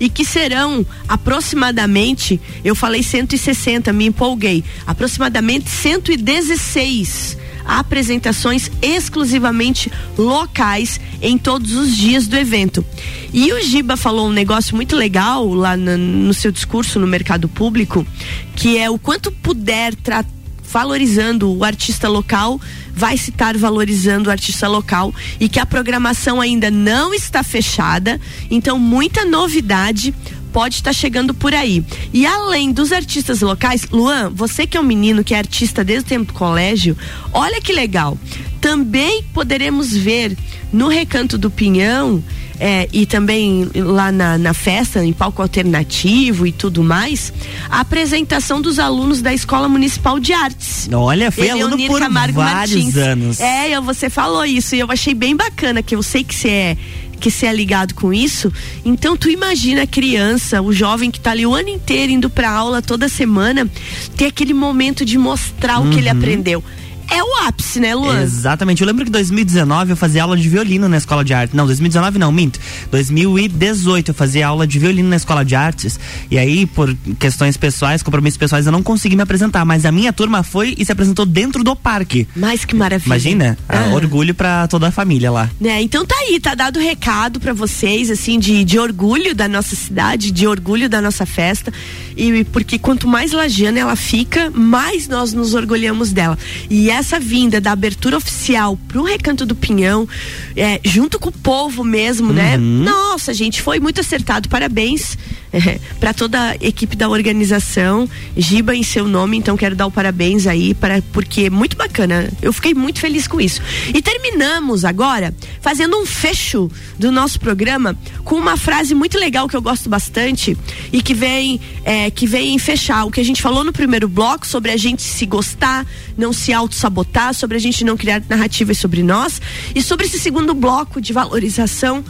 e 0.00 0.08
que 0.08 0.24
serão 0.24 0.84
aproximadamente, 1.06 2.40
eu 2.64 2.74
falei 2.74 3.02
160, 3.02 3.92
me 3.92 4.06
empolguei, 4.06 4.64
aproximadamente 4.86 5.68
116 5.68 7.43
apresentações 7.64 8.70
exclusivamente 8.82 9.90
locais 10.16 11.00
em 11.22 11.38
todos 11.38 11.72
os 11.74 11.96
dias 11.96 12.26
do 12.26 12.36
evento. 12.36 12.84
E 13.32 13.52
o 13.52 13.60
Giba 13.62 13.96
falou 13.96 14.28
um 14.28 14.32
negócio 14.32 14.76
muito 14.76 14.94
legal 14.94 15.46
lá 15.52 15.76
no, 15.76 15.96
no 15.96 16.34
seu 16.34 16.52
discurso 16.52 17.00
no 17.00 17.06
mercado 17.06 17.48
público, 17.48 18.06
que 18.54 18.78
é 18.78 18.88
o 18.90 18.98
quanto 18.98 19.32
puder 19.32 19.94
tratar 19.94 20.34
valorizando 20.74 21.56
o 21.56 21.62
artista 21.62 22.08
local, 22.08 22.60
vai 22.92 23.14
estar 23.14 23.56
valorizando 23.56 24.28
o 24.28 24.32
artista 24.32 24.66
local 24.66 25.14
e 25.38 25.48
que 25.48 25.60
a 25.60 25.66
programação 25.66 26.40
ainda 26.40 26.68
não 26.68 27.14
está 27.14 27.44
fechada, 27.44 28.20
então 28.50 28.76
muita 28.76 29.24
novidade 29.24 30.12
pode 30.54 30.76
estar 30.76 30.92
chegando 30.92 31.34
por 31.34 31.52
aí. 31.52 31.84
E 32.12 32.24
além 32.24 32.70
dos 32.72 32.92
artistas 32.92 33.40
locais, 33.40 33.88
Luan, 33.90 34.30
você 34.32 34.68
que 34.68 34.76
é 34.76 34.80
um 34.80 34.84
menino 34.84 35.24
que 35.24 35.34
é 35.34 35.38
artista 35.38 35.82
desde 35.82 36.04
o 36.06 36.08
tempo 36.08 36.32
do 36.32 36.38
colégio, 36.38 36.96
olha 37.32 37.60
que 37.60 37.72
legal. 37.72 38.16
Também 38.60 39.22
poderemos 39.34 39.94
ver 39.94 40.36
no 40.72 40.88
Recanto 40.88 41.36
do 41.36 41.50
Pinhão 41.50 42.22
é, 42.58 42.88
e 42.92 43.04
também 43.04 43.68
lá 43.74 44.10
na, 44.12 44.38
na 44.38 44.54
festa, 44.54 45.04
em 45.04 45.12
palco 45.12 45.42
alternativo 45.42 46.46
e 46.46 46.52
tudo 46.52 46.82
mais, 46.82 47.32
a 47.68 47.80
apresentação 47.80 48.62
dos 48.62 48.78
alunos 48.78 49.20
da 49.20 49.34
Escola 49.34 49.68
Municipal 49.68 50.18
de 50.20 50.32
Artes. 50.32 50.88
Olha, 50.92 51.30
foi 51.32 51.48
Eleonir 51.48 51.66
aluno 51.66 51.86
por 51.88 51.98
Camargo 52.00 52.36
vários 52.40 52.74
Martins. 52.74 52.96
anos. 52.96 53.40
É, 53.40 53.70
eu- 53.76 53.82
você 53.82 54.08
falou 54.08 54.44
isso 54.46 54.74
e 54.76 54.78
eu 54.80 54.90
achei 54.90 55.14
bem 55.14 55.34
bacana, 55.36 55.82
que 55.82 55.94
eu 55.94 56.02
sei 56.02 56.22
que 56.24 56.34
você 56.34 56.48
é 56.48 56.76
que 57.20 57.30
você 57.30 57.46
é 57.46 57.52
ligado 57.52 57.94
com 57.94 58.12
isso. 58.12 58.52
Então 58.84 59.16
tu 59.16 59.28
imagina 59.30 59.82
a 59.82 59.86
criança, 59.86 60.60
o 60.60 60.72
jovem 60.72 61.10
que 61.10 61.20
tá 61.20 61.30
ali 61.30 61.46
o 61.46 61.54
ano 61.54 61.68
inteiro 61.68 62.12
indo 62.12 62.28
pra 62.30 62.50
aula 62.50 62.80
toda 62.82 63.08
semana, 63.08 63.68
ter 64.16 64.26
aquele 64.26 64.52
momento 64.54 65.04
de 65.04 65.16
mostrar 65.18 65.78
o 65.80 65.84
que 65.84 65.94
Uhum. 65.94 65.98
ele 65.98 66.08
aprendeu. 66.08 66.62
É 67.10 67.22
o 67.22 67.46
ápice, 67.46 67.78
né, 67.80 67.94
Luan? 67.94 68.22
Exatamente. 68.22 68.82
Eu 68.82 68.86
lembro 68.86 69.04
que 69.04 69.08
em 69.10 69.12
2019 69.12 69.90
eu 69.92 69.96
fazia 69.96 70.22
aula 70.22 70.36
de 70.36 70.48
violino 70.48 70.88
na 70.88 70.96
escola 70.96 71.24
de 71.24 71.32
arte. 71.34 71.54
Não, 71.56 71.66
2019 71.66 72.18
não, 72.18 72.32
minto. 72.32 72.58
2018 72.90 74.10
eu 74.10 74.14
fazia 74.14 74.46
aula 74.48 74.66
de 74.66 74.78
violino 74.78 75.08
na 75.08 75.16
escola 75.16 75.44
de 75.44 75.54
artes. 75.54 75.98
E 76.30 76.38
aí, 76.38 76.66
por 76.66 76.94
questões 77.18 77.56
pessoais, 77.56 78.02
compromissos 78.02 78.38
pessoais, 78.38 78.66
eu 78.66 78.72
não 78.72 78.82
consegui 78.82 79.16
me 79.16 79.22
apresentar. 79.22 79.64
Mas 79.64 79.84
a 79.84 79.92
minha 79.92 80.12
turma 80.12 80.42
foi 80.42 80.74
e 80.78 80.84
se 80.84 80.92
apresentou 80.92 81.26
dentro 81.26 81.62
do 81.62 81.74
parque. 81.76 82.26
Mas 82.34 82.64
que 82.64 82.74
maravilha. 82.74 83.08
Imagina? 83.08 83.58
Ah, 83.68 83.84
Ah. 83.90 83.94
Orgulho 83.94 84.34
pra 84.34 84.66
toda 84.66 84.88
a 84.88 84.90
família 84.90 85.30
lá. 85.30 85.50
Né? 85.60 85.82
Então 85.82 86.04
tá 86.06 86.14
aí, 86.16 86.40
tá 86.40 86.54
dado 86.54 86.78
o 86.78 86.82
recado 86.82 87.38
pra 87.38 87.52
vocês, 87.52 88.10
assim, 88.10 88.38
de, 88.38 88.64
de 88.64 88.78
orgulho 88.78 89.34
da 89.34 89.46
nossa 89.48 89.76
cidade, 89.76 90.30
de 90.30 90.46
orgulho 90.46 90.88
da 90.88 91.00
nossa 91.00 91.26
festa. 91.26 91.72
E 92.16 92.44
porque 92.44 92.78
quanto 92.78 93.06
mais 93.06 93.32
lagiana 93.32 93.78
ela 93.80 93.96
fica, 93.96 94.50
mais 94.50 95.06
nós 95.08 95.32
nos 95.32 95.52
orgulhamos 95.54 96.12
dela. 96.12 96.38
E 96.70 96.90
essa 96.94 97.20
vinda 97.20 97.60
da 97.60 97.72
abertura 97.72 98.16
oficial 98.16 98.78
pro 98.88 99.04
Recanto 99.04 99.44
do 99.44 99.54
Pinhão, 99.54 100.08
é, 100.56 100.80
junto 100.84 101.18
com 101.18 101.28
o 101.28 101.32
povo 101.32 101.84
mesmo, 101.84 102.32
né? 102.32 102.56
Nossa, 102.56 103.34
gente, 103.34 103.60
foi 103.60 103.80
muito 103.80 104.00
acertado. 104.00 104.48
Parabéns. 104.48 105.16
para 106.00 106.12
toda 106.12 106.50
a 106.50 106.54
equipe 106.56 106.96
da 106.96 107.08
organização, 107.08 108.08
Giba 108.36 108.74
em 108.74 108.82
seu 108.82 109.06
nome, 109.06 109.36
então 109.36 109.56
quero 109.56 109.76
dar 109.76 109.86
o 109.86 109.90
parabéns 109.90 110.46
aí 110.46 110.74
para 110.74 111.02
porque 111.12 111.42
é 111.42 111.50
muito 111.50 111.76
bacana. 111.76 112.30
Eu 112.42 112.52
fiquei 112.52 112.74
muito 112.74 113.00
feliz 113.00 113.26
com 113.26 113.40
isso. 113.40 113.60
E 113.92 114.00
terminamos 114.02 114.84
agora 114.84 115.34
fazendo 115.60 115.96
um 115.96 116.06
fecho 116.06 116.70
do 116.98 117.10
nosso 117.10 117.38
programa 117.40 117.96
com 118.24 118.36
uma 118.36 118.56
frase 118.56 118.94
muito 118.94 119.18
legal 119.18 119.48
que 119.48 119.56
eu 119.56 119.62
gosto 119.62 119.88
bastante 119.88 120.56
e 120.92 121.02
que 121.02 121.14
vem 121.14 121.60
é, 121.84 122.10
que 122.10 122.26
vem 122.26 122.58
fechar 122.58 123.04
o 123.04 123.10
que 123.10 123.20
a 123.20 123.24
gente 123.24 123.42
falou 123.42 123.64
no 123.64 123.72
primeiro 123.72 124.08
bloco 124.08 124.46
sobre 124.46 124.70
a 124.70 124.76
gente 124.76 125.02
se 125.02 125.26
gostar, 125.26 125.86
não 126.16 126.32
se 126.32 126.52
auto-sabotar, 126.52 127.34
sobre 127.34 127.56
a 127.56 127.60
gente 127.60 127.84
não 127.84 127.96
criar 127.96 128.22
narrativas 128.28 128.78
sobre 128.78 129.02
nós 129.02 129.40
e 129.74 129.82
sobre 129.82 130.06
esse 130.06 130.18
segundo 130.18 130.54
bloco 130.54 131.00
de 131.00 131.12
valorização 131.12 132.04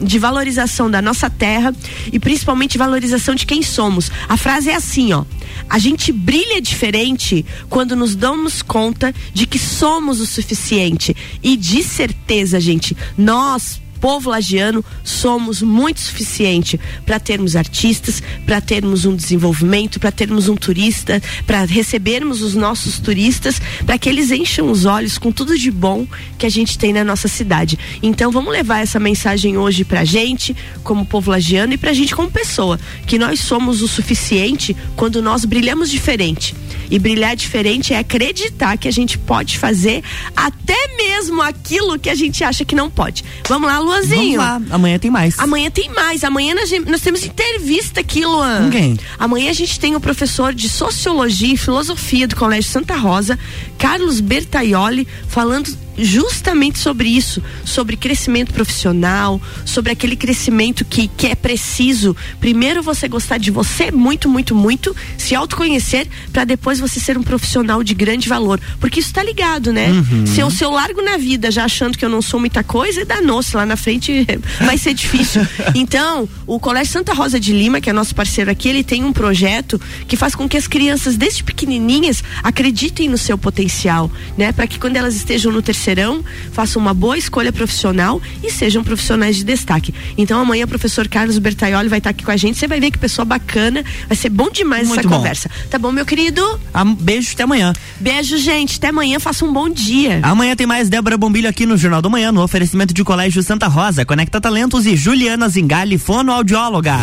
de 0.00 0.18
valorização 0.18 0.90
da 0.90 1.00
nossa 1.00 1.28
terra 1.30 1.74
e 2.12 2.18
principalmente 2.18 2.78
valorização 2.78 3.34
de 3.34 3.46
quem 3.46 3.62
somos. 3.62 4.10
A 4.28 4.36
frase 4.36 4.70
é 4.70 4.74
assim, 4.74 5.12
ó: 5.12 5.24
a 5.68 5.78
gente 5.78 6.12
brilha 6.12 6.60
diferente 6.60 7.44
quando 7.68 7.96
nos 7.96 8.14
damos 8.14 8.62
conta 8.62 9.14
de 9.32 9.46
que 9.46 9.58
somos 9.58 10.20
o 10.20 10.26
suficiente. 10.26 11.16
E 11.42 11.56
de 11.56 11.82
certeza, 11.82 12.60
gente, 12.60 12.96
nós 13.16 13.80
povo 14.04 14.28
lagiano 14.28 14.84
somos 15.02 15.62
muito 15.62 15.98
suficiente 15.98 16.78
para 17.06 17.18
termos 17.18 17.56
artistas, 17.56 18.22
para 18.44 18.60
termos 18.60 19.06
um 19.06 19.16
desenvolvimento, 19.16 19.98
para 19.98 20.12
termos 20.12 20.46
um 20.46 20.56
turista, 20.56 21.22
para 21.46 21.64
recebermos 21.64 22.42
os 22.42 22.54
nossos 22.54 22.98
turistas, 22.98 23.58
para 23.86 23.96
que 23.96 24.06
eles 24.06 24.30
encham 24.30 24.70
os 24.70 24.84
olhos 24.84 25.16
com 25.16 25.32
tudo 25.32 25.56
de 25.56 25.70
bom 25.70 26.06
que 26.36 26.44
a 26.44 26.50
gente 26.50 26.76
tem 26.76 26.92
na 26.92 27.02
nossa 27.02 27.28
cidade. 27.28 27.78
Então 28.02 28.30
vamos 28.30 28.52
levar 28.52 28.80
essa 28.80 29.00
mensagem 29.00 29.56
hoje 29.56 29.86
pra 29.86 30.04
gente, 30.04 30.54
como 30.82 31.06
povo 31.06 31.30
lagiano 31.30 31.72
e 31.72 31.78
pra 31.78 31.94
gente 31.94 32.14
como 32.14 32.30
pessoa, 32.30 32.78
que 33.06 33.18
nós 33.18 33.40
somos 33.40 33.80
o 33.80 33.88
suficiente 33.88 34.76
quando 34.96 35.22
nós 35.22 35.46
brilhamos 35.46 35.90
diferente. 35.90 36.54
E 36.90 36.98
brilhar 36.98 37.34
diferente 37.34 37.94
é 37.94 37.98
acreditar 37.98 38.76
que 38.76 38.86
a 38.86 38.92
gente 38.92 39.16
pode 39.16 39.58
fazer 39.58 40.04
até 40.36 40.94
mesmo 40.98 41.40
aquilo 41.40 41.98
que 41.98 42.10
a 42.10 42.14
gente 42.14 42.44
acha 42.44 42.66
que 42.66 42.74
não 42.74 42.90
pode. 42.90 43.24
Vamos 43.48 43.66
lá, 43.66 43.78
Lu 43.78 43.93
Luanzinho. 43.94 44.40
Vamos 44.40 44.68
lá, 44.68 44.74
amanhã 44.74 44.98
tem 44.98 45.10
mais. 45.10 45.38
Amanhã 45.38 45.70
tem 45.70 45.88
mais. 45.90 46.24
Amanhã 46.24 46.54
nós, 46.54 46.70
nós 46.86 47.00
temos 47.00 47.24
entrevista 47.24 48.00
aqui, 48.00 48.24
Luan. 48.24 48.70
Quem? 48.70 48.98
Amanhã 49.18 49.50
a 49.50 49.54
gente 49.54 49.78
tem 49.78 49.94
o 49.94 50.00
professor 50.00 50.52
de 50.52 50.68
Sociologia 50.68 51.54
e 51.54 51.56
Filosofia 51.56 52.26
do 52.26 52.36
Colégio 52.36 52.70
Santa 52.70 52.96
Rosa, 52.96 53.38
Carlos 53.78 54.20
Bertaioli, 54.20 55.06
falando 55.28 55.83
justamente 55.96 56.78
sobre 56.78 57.08
isso, 57.08 57.42
sobre 57.64 57.96
crescimento 57.96 58.52
profissional, 58.52 59.40
sobre 59.64 59.92
aquele 59.92 60.16
crescimento 60.16 60.84
que, 60.84 61.08
que 61.08 61.26
é 61.26 61.34
preciso. 61.34 62.16
Primeiro 62.40 62.82
você 62.82 63.08
gostar 63.08 63.38
de 63.38 63.50
você 63.50 63.90
muito, 63.90 64.28
muito, 64.28 64.54
muito, 64.54 64.94
se 65.16 65.34
autoconhecer, 65.34 66.06
para 66.32 66.44
depois 66.44 66.80
você 66.80 66.98
ser 66.98 67.16
um 67.16 67.22
profissional 67.22 67.82
de 67.82 67.94
grande 67.94 68.28
valor. 68.28 68.60
Porque 68.80 69.00
isso 69.00 69.12
tá 69.12 69.22
ligado, 69.22 69.72
né? 69.72 69.88
Uhum. 69.90 70.26
Se, 70.26 70.40
eu, 70.40 70.50
se 70.50 70.64
eu 70.64 70.70
largo 70.70 71.00
na 71.02 71.16
vida 71.16 71.50
já 71.50 71.64
achando 71.64 71.96
que 71.96 72.04
eu 72.04 72.08
não 72.08 72.22
sou 72.22 72.40
muita 72.40 72.62
coisa, 72.62 73.04
danou-se 73.04 73.56
lá 73.56 73.64
na 73.64 73.76
frente, 73.76 74.26
vai 74.60 74.78
ser 74.78 74.94
difícil. 74.94 75.46
Então, 75.74 76.28
o 76.46 76.58
Colégio 76.60 76.92
Santa 76.92 77.12
Rosa 77.12 77.38
de 77.38 77.52
Lima, 77.52 77.80
que 77.80 77.90
é 77.90 77.92
nosso 77.92 78.14
parceiro 78.14 78.50
aqui, 78.50 78.68
ele 78.68 78.84
tem 78.84 79.04
um 79.04 79.12
projeto 79.12 79.80
que 80.06 80.16
faz 80.16 80.34
com 80.34 80.48
que 80.48 80.56
as 80.56 80.66
crianças, 80.66 81.16
desde 81.16 81.42
pequenininhas, 81.42 82.22
acreditem 82.42 83.08
no 83.08 83.18
seu 83.18 83.36
potencial, 83.36 84.10
né? 84.36 84.52
Para 84.52 84.66
que 84.66 84.78
quando 84.78 84.96
elas 84.96 85.16
estejam 85.16 85.50
no 85.50 85.60
terceiro 85.60 85.83
serão, 85.84 86.24
façam 86.52 86.80
uma 86.80 86.94
boa 86.94 87.16
escolha 87.16 87.52
profissional 87.52 88.20
e 88.42 88.50
sejam 88.50 88.82
profissionais 88.82 89.36
de 89.36 89.44
destaque. 89.44 89.94
Então 90.16 90.40
amanhã 90.40 90.64
o 90.64 90.68
professor 90.68 91.06
Carlos 91.06 91.38
Bertaioli 91.38 91.88
vai 91.88 91.98
estar 91.98 92.10
aqui 92.10 92.24
com 92.24 92.30
a 92.30 92.36
gente. 92.36 92.58
Você 92.58 92.66
vai 92.66 92.80
ver 92.80 92.90
que 92.90 92.98
pessoa 92.98 93.24
bacana. 93.24 93.84
Vai 94.08 94.16
ser 94.16 94.30
bom 94.30 94.50
demais 94.50 94.88
Muito 94.88 95.00
essa 95.00 95.08
bom. 95.08 95.16
conversa. 95.16 95.50
Tá 95.70 95.78
bom, 95.78 95.92
meu 95.92 96.06
querido? 96.06 96.42
Ah, 96.72 96.84
beijo, 96.84 97.32
até 97.34 97.42
amanhã. 97.42 97.72
Beijo, 98.00 98.38
gente. 98.38 98.76
Até 98.78 98.88
amanhã. 98.88 99.20
Faça 99.20 99.44
um 99.44 99.52
bom 99.52 99.68
dia. 99.68 100.20
Amanhã 100.22 100.56
tem 100.56 100.66
mais 100.66 100.88
Débora 100.88 101.16
Bombilho 101.18 101.48
aqui 101.48 101.66
no 101.66 101.76
Jornal 101.76 102.00
do 102.02 102.10
Manhã, 102.10 102.32
no 102.32 102.42
oferecimento 102.42 102.94
de 102.94 103.04
Colégio 103.04 103.42
Santa 103.42 103.66
Rosa, 103.68 104.04
Conecta 104.04 104.40
Talentos 104.40 104.86
e 104.86 104.96
Juliana 104.96 105.48
Zingali, 105.48 105.98
fonoaudióloga. 105.98 106.96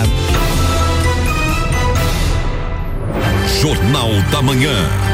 Jornal 3.62 4.10
da 4.32 4.42
Manhã. 4.42 5.11